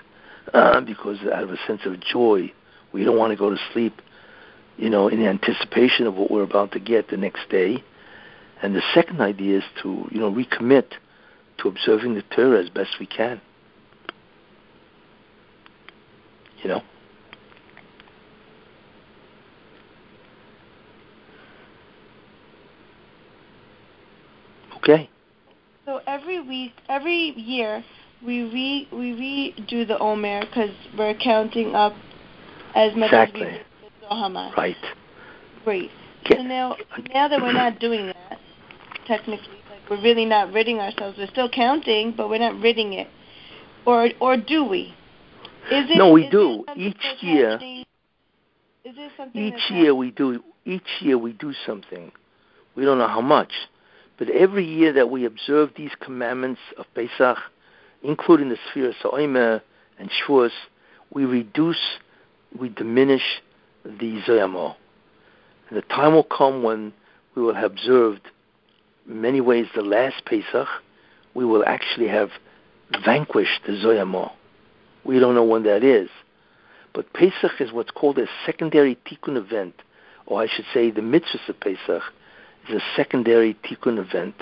[0.53, 2.51] uh, because out of a sense of joy,
[2.93, 4.01] we don't want to go to sleep,
[4.77, 7.83] you know, in anticipation of what we're about to get the next day.
[8.61, 10.93] And the second idea is to, you know, recommit
[11.59, 13.41] to observing the Torah as best we can.
[16.63, 16.81] You know?
[24.77, 25.09] Okay.
[25.85, 27.83] So every week, every year,
[28.25, 31.93] we re we redo the Omer because we're counting up
[32.75, 33.41] as much exactly.
[33.41, 33.65] as we did
[34.01, 34.53] the Zohama.
[34.57, 34.75] Right.
[35.63, 35.91] Great.
[36.29, 36.75] So now,
[37.13, 38.39] now that we're not doing that,
[39.05, 41.17] technically, like we're really not ridding ourselves.
[41.17, 43.07] We're still counting, but we're not ridding it.
[43.85, 44.93] Or or do we?
[45.71, 46.63] Is it, no, we do.
[46.75, 47.55] Each year.
[47.55, 50.43] Is it Each year we do.
[50.65, 52.11] Each year we do something.
[52.75, 53.51] We don't know how much,
[54.17, 57.37] but every year that we observe these commandments of Pesach,
[58.03, 59.61] including the Sfiras Ha'omer
[59.99, 60.51] and Shavuos,
[61.11, 61.97] we reduce,
[62.57, 63.41] we diminish
[63.85, 64.75] the Zohama.
[65.69, 66.93] And the time will come when
[67.35, 68.21] we will have observed,
[69.07, 70.67] in many ways, the last Pesach.
[71.33, 72.31] We will actually have
[73.05, 74.31] vanquished the Zohama.
[75.03, 76.09] We don't know when that is.
[76.93, 79.75] But Pesach is what's called a secondary tikkun event,
[80.25, 82.03] or I should say the mitzvah of Pesach
[82.67, 84.35] is a secondary tikkun event,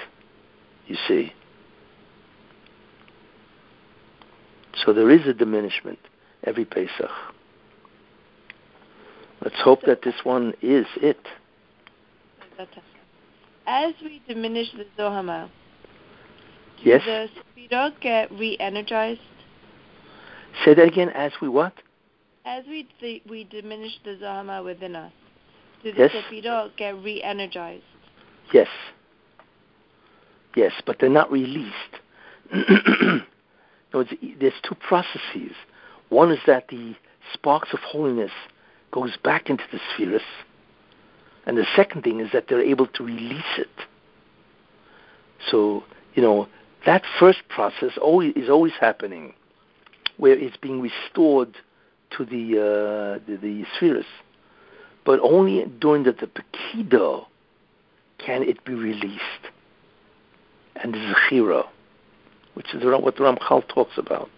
[0.88, 1.34] you see.
[4.84, 6.00] So there is a diminishment
[6.44, 7.10] every Pesach.
[9.44, 11.20] Let's hope that this one is it.
[13.68, 15.50] As we diminish the Zohama,
[16.84, 17.02] do Yes?
[17.06, 17.30] the
[17.70, 19.20] Sfirot get re-energized?
[20.64, 21.74] Say that again, as we what?
[22.46, 25.12] As we th- we diminish the Zohama within us,
[25.84, 26.12] do the Yes.
[26.12, 27.84] Sefirot get re-energized?
[28.54, 28.70] Yes.
[30.56, 31.74] Yes, but they're not released.
[33.92, 35.54] there's two processes.
[36.10, 36.96] One is that the
[37.34, 38.32] sparks of holiness
[38.92, 40.22] goes back into the spheres,
[41.46, 43.70] and the second thing is that they're able to release it.
[45.50, 45.84] So,
[46.14, 46.48] you know,
[46.86, 49.34] that first process always is always happening,
[50.18, 51.56] where it's being restored
[52.18, 54.06] to the uh, the, the spheres,
[55.06, 57.26] but only during the, the Pekido
[58.18, 59.22] can it be released.
[60.78, 61.68] And the Zechira,
[62.56, 64.30] which is what Ramchal talks about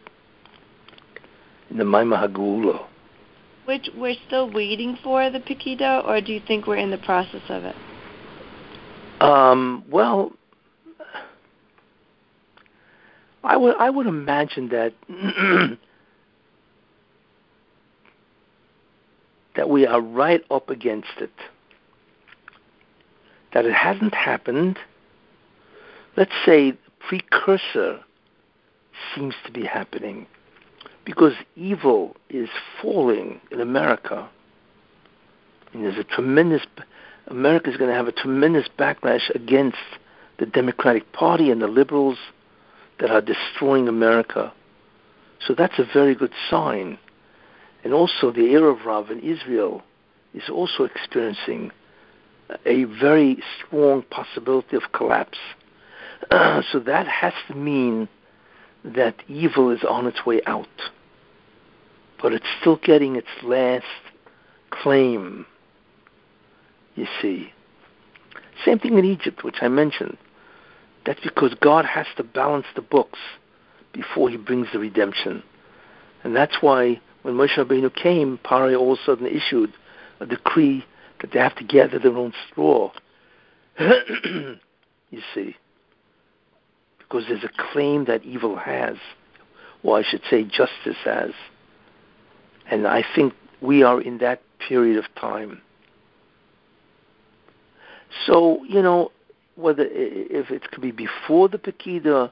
[1.70, 2.86] in the Maamar Hageula.
[3.66, 7.42] Which we're still waiting for the Pekida, or do you think we're in the process
[7.50, 7.76] of it?
[9.22, 10.32] Um, well,
[13.44, 14.94] I would I would imagine that
[19.56, 21.32] that we are right up against it.
[23.54, 24.78] That it hasn't happened.
[26.16, 28.02] Let's say precursor
[29.16, 30.28] seems to be happening
[31.06, 32.50] because evil is
[32.82, 34.30] falling in America.
[35.74, 36.64] And there's a tremendous
[37.28, 39.78] America is going to have a tremendous backlash against
[40.40, 42.18] the Democratic Party and the liberals
[43.00, 44.54] that are destroying America.
[45.46, 46.98] So that's a very good sign.
[47.84, 49.84] And also, the Erev Rav in Israel
[50.34, 51.72] is also experiencing
[52.66, 55.38] a very strong possibility of collapse.
[56.72, 58.10] So that has to mean
[58.96, 60.68] that evil is on its way out.
[62.22, 63.86] But it's still getting its last
[64.70, 65.46] claim,
[66.96, 67.52] you see.
[68.66, 70.18] Same thing in Egypt, which I mentioned.
[71.06, 73.20] That's because God has to balance the books
[73.94, 75.44] before he brings the redemption.
[76.24, 79.74] And that's why when Moshe Rabbeinu came, Paroh all of a sudden issued
[80.20, 80.86] a decree
[81.22, 82.92] that they have to gather their own straw.
[83.80, 84.58] you
[85.34, 85.56] see.
[87.08, 88.98] Because there's a claim that evil has,
[89.84, 91.32] or I should say justice has.
[92.70, 95.62] And I think we are in that period of time.
[98.26, 99.12] So, you know,
[99.56, 102.32] whether if it could be before the Pekida,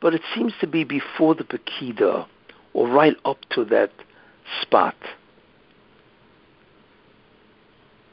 [0.00, 2.26] but it seems to be before the Pekida,
[2.74, 3.92] or right up to that
[4.60, 4.96] spot.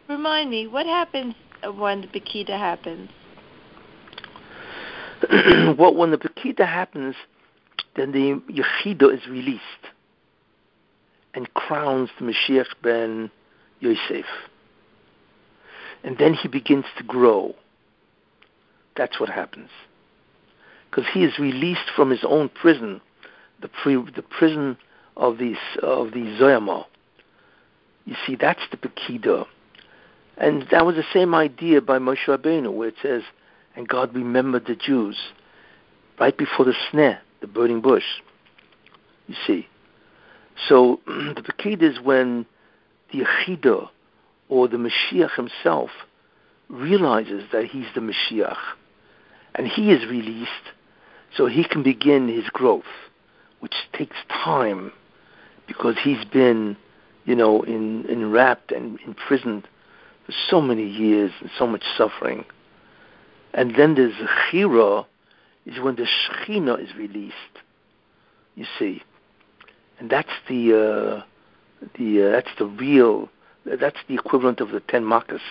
[0.07, 1.35] Remind me, what happens
[1.75, 3.09] when the Pekida happens?
[5.77, 7.15] well, when the Pekida happens,
[7.95, 9.63] then the Yechidah is released
[11.33, 13.29] and crowns the Mashiach ben
[13.79, 14.25] Yosef.
[16.03, 17.55] And then he begins to grow.
[18.95, 19.69] That's what happens.
[20.89, 23.01] Because he is released from his own prison,
[23.61, 24.77] the, pre, the prison
[25.15, 26.87] of the, of the Zohama.
[28.05, 29.45] You see, that's the Pekida.
[30.37, 33.23] And that was the same idea by Moshe Rabbeinu, where it says,
[33.75, 35.17] and God remembered the Jews
[36.19, 38.03] right before the sneh, the burning bush.
[39.27, 39.67] You see.
[40.67, 42.45] So the Pekid is when
[43.11, 43.89] the Yechidah
[44.49, 45.91] or the Mashiach himself
[46.67, 48.57] realizes that he's the Mashiach
[49.55, 50.51] and he is released
[51.35, 52.83] so he can begin his growth,
[53.59, 54.91] which takes time
[55.67, 56.75] because he's been,
[57.25, 59.67] you know, in, enwrapped and imprisoned
[60.25, 62.45] for so many years and so much suffering.
[63.53, 65.05] And then the Zechira
[65.65, 67.35] is when the Shechina is released.
[68.55, 69.03] You see,
[69.99, 71.23] and that's the uh,
[71.97, 73.29] the uh, that's the real
[73.65, 75.41] that's the equivalent of the ten makas.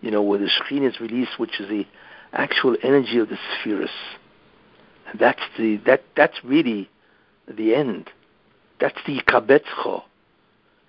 [0.00, 1.86] You know, where the Shechina is released, which is the
[2.32, 3.90] actual energy of the spheres.
[5.08, 6.90] And that's the that that's really
[7.46, 8.10] the end.
[8.80, 10.02] That's the kabetzcho,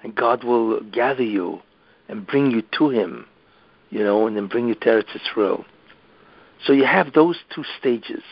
[0.02, 1.62] and God will gather you
[2.10, 3.26] and bring you to Him,
[3.90, 5.66] you know, and then bring you to Eretz Yisrael.
[6.66, 8.24] So you have those two stages.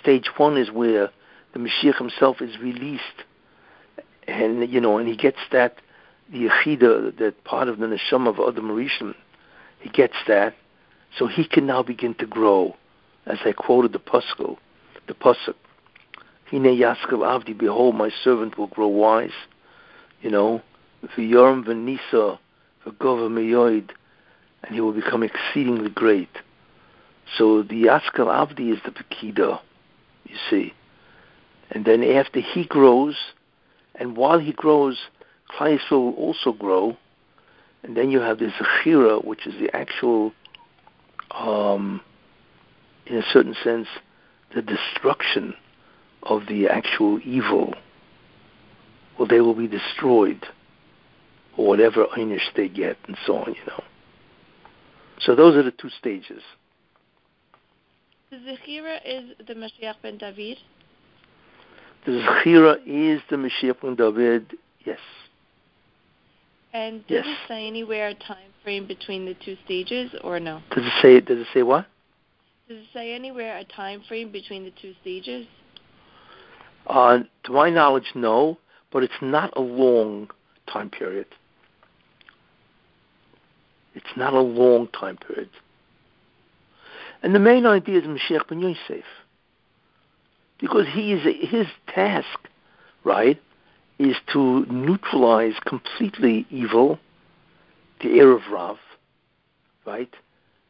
[0.00, 1.10] Stage one is where
[1.52, 3.02] the Mashiach himself is released,
[4.26, 5.76] and you know, and he gets that
[6.30, 9.14] the yechida, that part of the neshama of Adam Rishon,
[9.80, 10.54] he gets that,
[11.16, 12.74] so he can now begin to grow.
[13.26, 14.56] As I quoted the pasuk,
[15.06, 15.54] the pasuk,
[16.50, 19.30] Hine Yaskel Avdi, behold, my servant will grow wise.
[20.22, 20.62] You know,
[21.16, 22.38] V'yorm v'nisa
[22.86, 23.90] v'gova meyoid,
[24.64, 26.30] and he will become exceedingly great.
[27.36, 29.60] So the Yaskel Avdi is the Pekida,
[30.24, 30.74] you see.
[31.70, 33.16] And then after he grows,
[33.94, 34.98] and while he grows,
[35.50, 36.96] Klai will also grow.
[37.82, 40.32] And then you have the Zechira, which is the actual,
[41.30, 42.00] um,
[43.06, 43.88] in a certain sense,
[44.54, 45.54] the destruction
[46.22, 47.74] of the actual evil.
[49.18, 50.46] Well, they will be destroyed,
[51.56, 53.82] or whatever einish they get, and so on, you know.
[55.20, 56.42] So those are the two stages.
[58.32, 60.56] The Zechira is the Mashiach ben David?
[62.06, 64.54] The Zechira is the Mashiach ben David,
[64.86, 64.98] yes.
[66.72, 67.26] And does yes.
[67.26, 70.62] it say anywhere a time frame between the two stages, or no?
[70.74, 71.20] Does it say?
[71.20, 71.84] Does it say what?
[72.70, 75.46] Does it say anywhere a time frame between the two stages?
[76.86, 78.56] Uh, to my knowledge, no,
[78.90, 80.30] but it's not a long
[80.72, 81.26] time period.
[83.94, 85.50] It's not a long time period.
[87.22, 89.04] And the main idea is Mashiach ben Yosef.
[90.58, 92.48] Because he is his task,
[93.04, 93.40] right,
[93.98, 96.98] is to neutralize completely evil,
[98.00, 98.78] the Erev Rav,
[99.86, 100.12] right,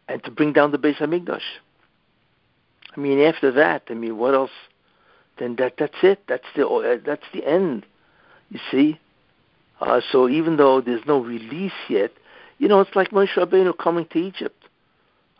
[0.08, 1.40] and to bring down the Beis Hamikdash.
[2.94, 4.50] I mean, after that, I mean, what else?
[5.38, 6.22] Then that that's it.
[6.28, 7.86] That's the uh, that's the end.
[8.50, 9.00] You see.
[9.80, 12.12] Uh, so even though there's no release yet,
[12.58, 14.61] you know, it's like Moshe Rabbeinu coming to Egypt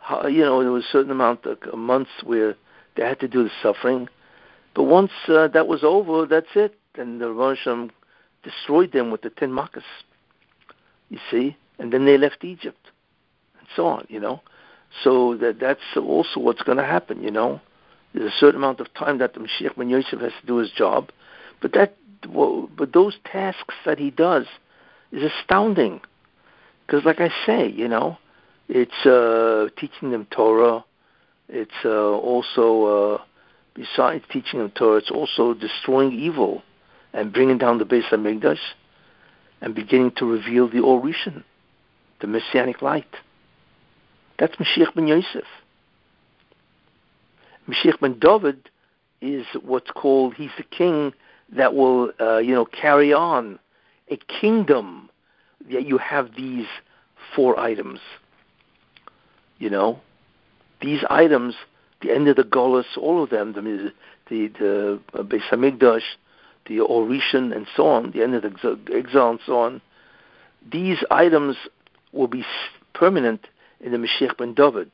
[0.03, 2.55] how, you know, there was a certain amount of months where
[2.95, 4.09] they had to do the suffering.
[4.75, 6.75] But once uh, that was over, that's it.
[6.95, 7.89] And the Rosham
[8.43, 9.83] destroyed them with the ten makas.
[11.09, 11.55] You see?
[11.79, 12.85] And then they left Egypt.
[13.57, 14.41] And so on, you know.
[15.03, 17.61] So that that's also what's going to happen, you know.
[18.13, 20.71] There's a certain amount of time that the Mashiach Ben Yosef has to do his
[20.71, 21.11] job.
[21.61, 21.95] But that,
[22.77, 24.45] but those tasks that he does
[25.11, 26.01] is astounding.
[26.85, 28.17] Because like I say, you know,
[28.69, 30.85] it's uh, teaching them Torah.
[31.49, 32.85] It's uh, also,
[33.15, 33.21] uh,
[33.73, 36.63] besides teaching them Torah, it's also destroying evil
[37.13, 38.59] and bringing down the base Beis Hamikdash
[39.61, 41.43] and beginning to reveal the Or Rishon,
[42.21, 43.13] the Messianic light.
[44.39, 45.45] That's Mashiach ben Yosef.
[47.67, 48.69] Mashiach ben David
[49.21, 51.13] is what's called, he's the king
[51.55, 53.59] that will, uh, you know, carry on
[54.09, 55.09] a kingdom
[55.71, 56.67] that you have these
[57.35, 57.99] four items–
[59.63, 60.01] you know,
[60.81, 61.55] these items,
[62.01, 63.93] the end of the Golas, all of them, the
[64.29, 66.03] the, the uh, Beis Hamikdash,
[66.67, 69.81] the Or Rishon, and so on, the end of the exile, and so on.
[70.69, 71.55] These items
[72.11, 72.43] will be
[72.93, 73.47] permanent
[73.79, 74.91] in the Mashiach ben David,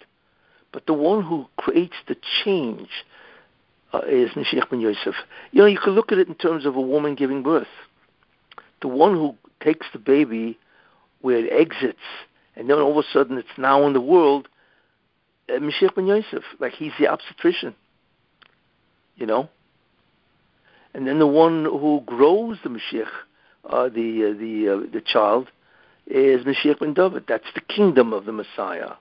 [0.72, 2.90] but the one who creates the change
[3.92, 5.16] uh, is Mashiach ben Yosef.
[5.52, 7.68] You know, you could look at it in terms of a woman giving birth.
[8.84, 10.60] The one who takes the baby
[11.22, 11.98] where it exits,
[12.56, 14.48] and then all of a sudden it's now in the world
[15.50, 17.76] Mashiach ben Yosef, like he's the obstetrician,
[19.16, 19.50] you know.
[20.94, 23.08] And then the one who grows the Mashiach,
[23.70, 25.50] uh, the uh, the uh, the child,
[26.08, 27.26] is Mashiach ben David.
[27.28, 28.94] That's the kingdom of the Messiah.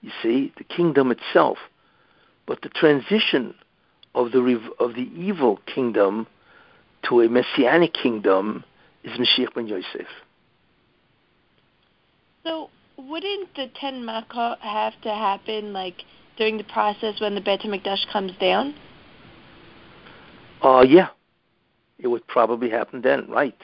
[0.00, 1.58] You see, the kingdom itself,
[2.46, 3.54] but the transition
[4.14, 6.26] of the of the evil kingdom
[7.08, 8.64] to a messianic kingdom
[9.04, 10.06] is Mashiach ben Yosef.
[12.44, 16.02] So wouldn't the ten Makkah have to happen like
[16.36, 18.74] during the process when the Beit Hamikdash comes down?
[20.62, 21.08] Uh, yeah,
[21.98, 23.56] it would probably happen then, right?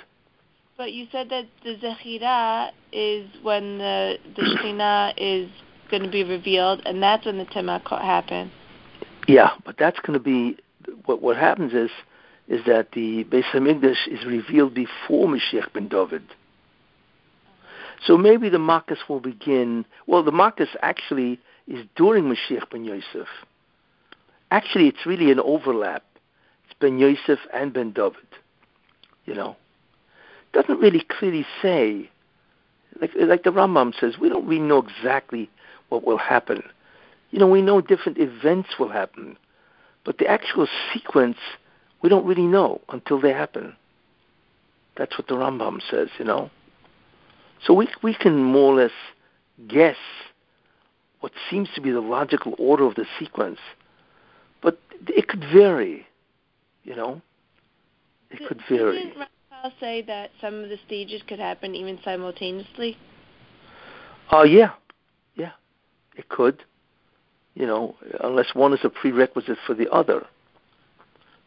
[0.77, 5.51] But you said that the Zechira is when the the Shekhinah is
[5.91, 8.51] going to be revealed, and that's when the ten Makkah happen.
[9.27, 10.57] Yeah, but that's going to be
[11.05, 11.21] what.
[11.21, 11.91] What happens is
[12.49, 16.23] is that the Beis Hamikdash is revealed before Mashiach ben David.
[18.05, 19.85] So maybe the Makkas will begin.
[20.07, 23.29] Well, the Makkas actually is during Mashiach ben Yosef.
[24.51, 26.05] Actually, it's really an overlap.
[26.65, 28.17] It's ben Yosef and ben David.
[29.27, 29.57] You know,
[30.53, 32.11] doesn't really clearly say.
[33.01, 35.51] Like like the Rambam says, we don't really know exactly
[35.89, 36.63] what will happen.
[37.31, 39.37] You know, we know different events will happen,
[40.05, 41.37] but the actual sequence
[42.01, 43.77] we don't really know until they happen.
[44.97, 46.09] That's what the Rambam says.
[46.19, 46.51] You know.
[47.65, 48.93] So we, we can more or less
[49.69, 49.97] guess
[51.21, 53.59] what seems to be the logical order of the sequence,
[54.63, 56.07] but it could vary,
[56.85, 57.21] you know?
[58.31, 59.05] It could vary.
[59.05, 62.97] Didn't Raphael say that some of the stages could happen even simultaneously?
[64.31, 64.73] Oh, uh, yeah.
[65.35, 65.53] Yeah,
[66.17, 66.63] it could.
[67.55, 70.27] You know, unless one is a prerequisite for the other.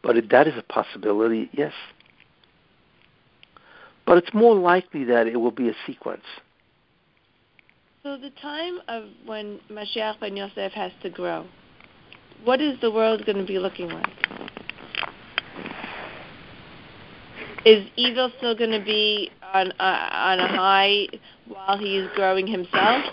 [0.02, 1.72] But that is a possibility, yes
[4.06, 6.24] but it's more likely that it will be a sequence.
[8.02, 11.46] So the time of when Mashiach ben Yosef has to grow,
[12.44, 14.12] what is the world going to be looking like?
[17.64, 21.06] Is evil still going to be on uh, on a high
[21.46, 23.04] while he is growing himself?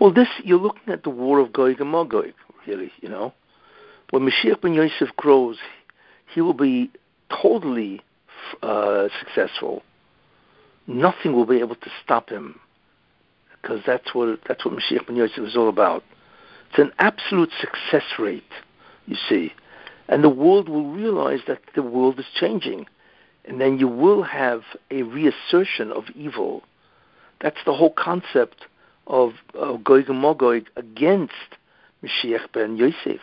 [0.00, 2.32] Well, this you're looking at the war of Gog and Magog,
[2.66, 2.90] really.
[3.02, 3.34] You know,
[4.10, 5.58] when Mashiach ben Yosef grows,
[6.34, 6.90] he will be
[7.42, 8.00] totally
[8.62, 9.82] uh, successful
[10.86, 12.60] nothing will be able to stop him
[13.62, 16.02] because that's what that's what Mashiach ben Yosef is all about.
[16.70, 18.42] It's an absolute success rate,
[19.06, 19.52] you see,
[20.08, 22.86] and the world will realize that the world is changing,
[23.44, 26.62] and then you will have a reassertion of evil.
[27.40, 28.66] That's the whole concept
[29.06, 31.32] of, of and Magog against
[32.02, 33.20] Mashiach ben Yosef.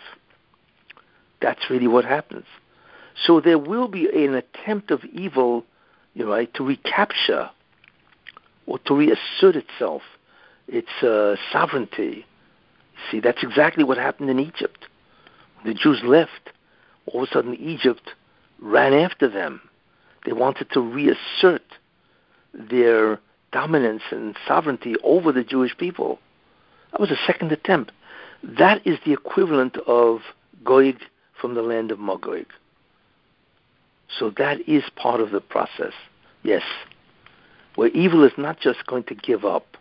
[1.41, 2.45] That's really what happens.
[3.25, 5.65] So there will be an attempt of evil
[6.27, 7.49] right, to recapture
[8.65, 10.01] or to reassert itself,
[10.67, 12.25] its uh, sovereignty.
[13.09, 14.85] See, that's exactly what happened in Egypt.
[15.65, 16.51] The Jews left,
[17.07, 18.11] all of a sudden Egypt
[18.61, 19.61] ran after them.
[20.25, 21.63] They wanted to reassert
[22.53, 23.19] their
[23.51, 26.19] dominance and sovereignty over the Jewish people.
[26.91, 27.91] That was a second attempt.
[28.43, 30.19] That is the equivalent of
[30.63, 30.95] Gog
[31.39, 32.45] from the land of Magog.
[34.17, 35.93] So that is part of the process.
[36.43, 36.63] Yes.
[37.75, 39.77] Where evil is not just going to give up.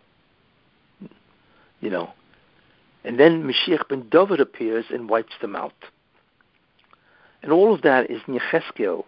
[1.81, 2.13] You know.
[3.05, 5.73] And then Mashiach ben David appears and wipes them out.
[7.43, 9.05] And all of that is in Yecheskel,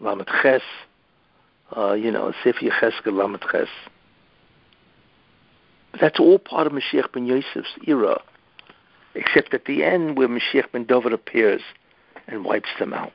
[0.00, 0.62] Lamed Ches,
[1.76, 3.68] uh, you know, Sefer Yecheskel, Lamed Ches.
[6.00, 8.20] That's all part of Mashiach ben Yosef's era,
[9.14, 11.62] except at the end where Mashiach ben David appears
[12.26, 13.12] and wipes them out.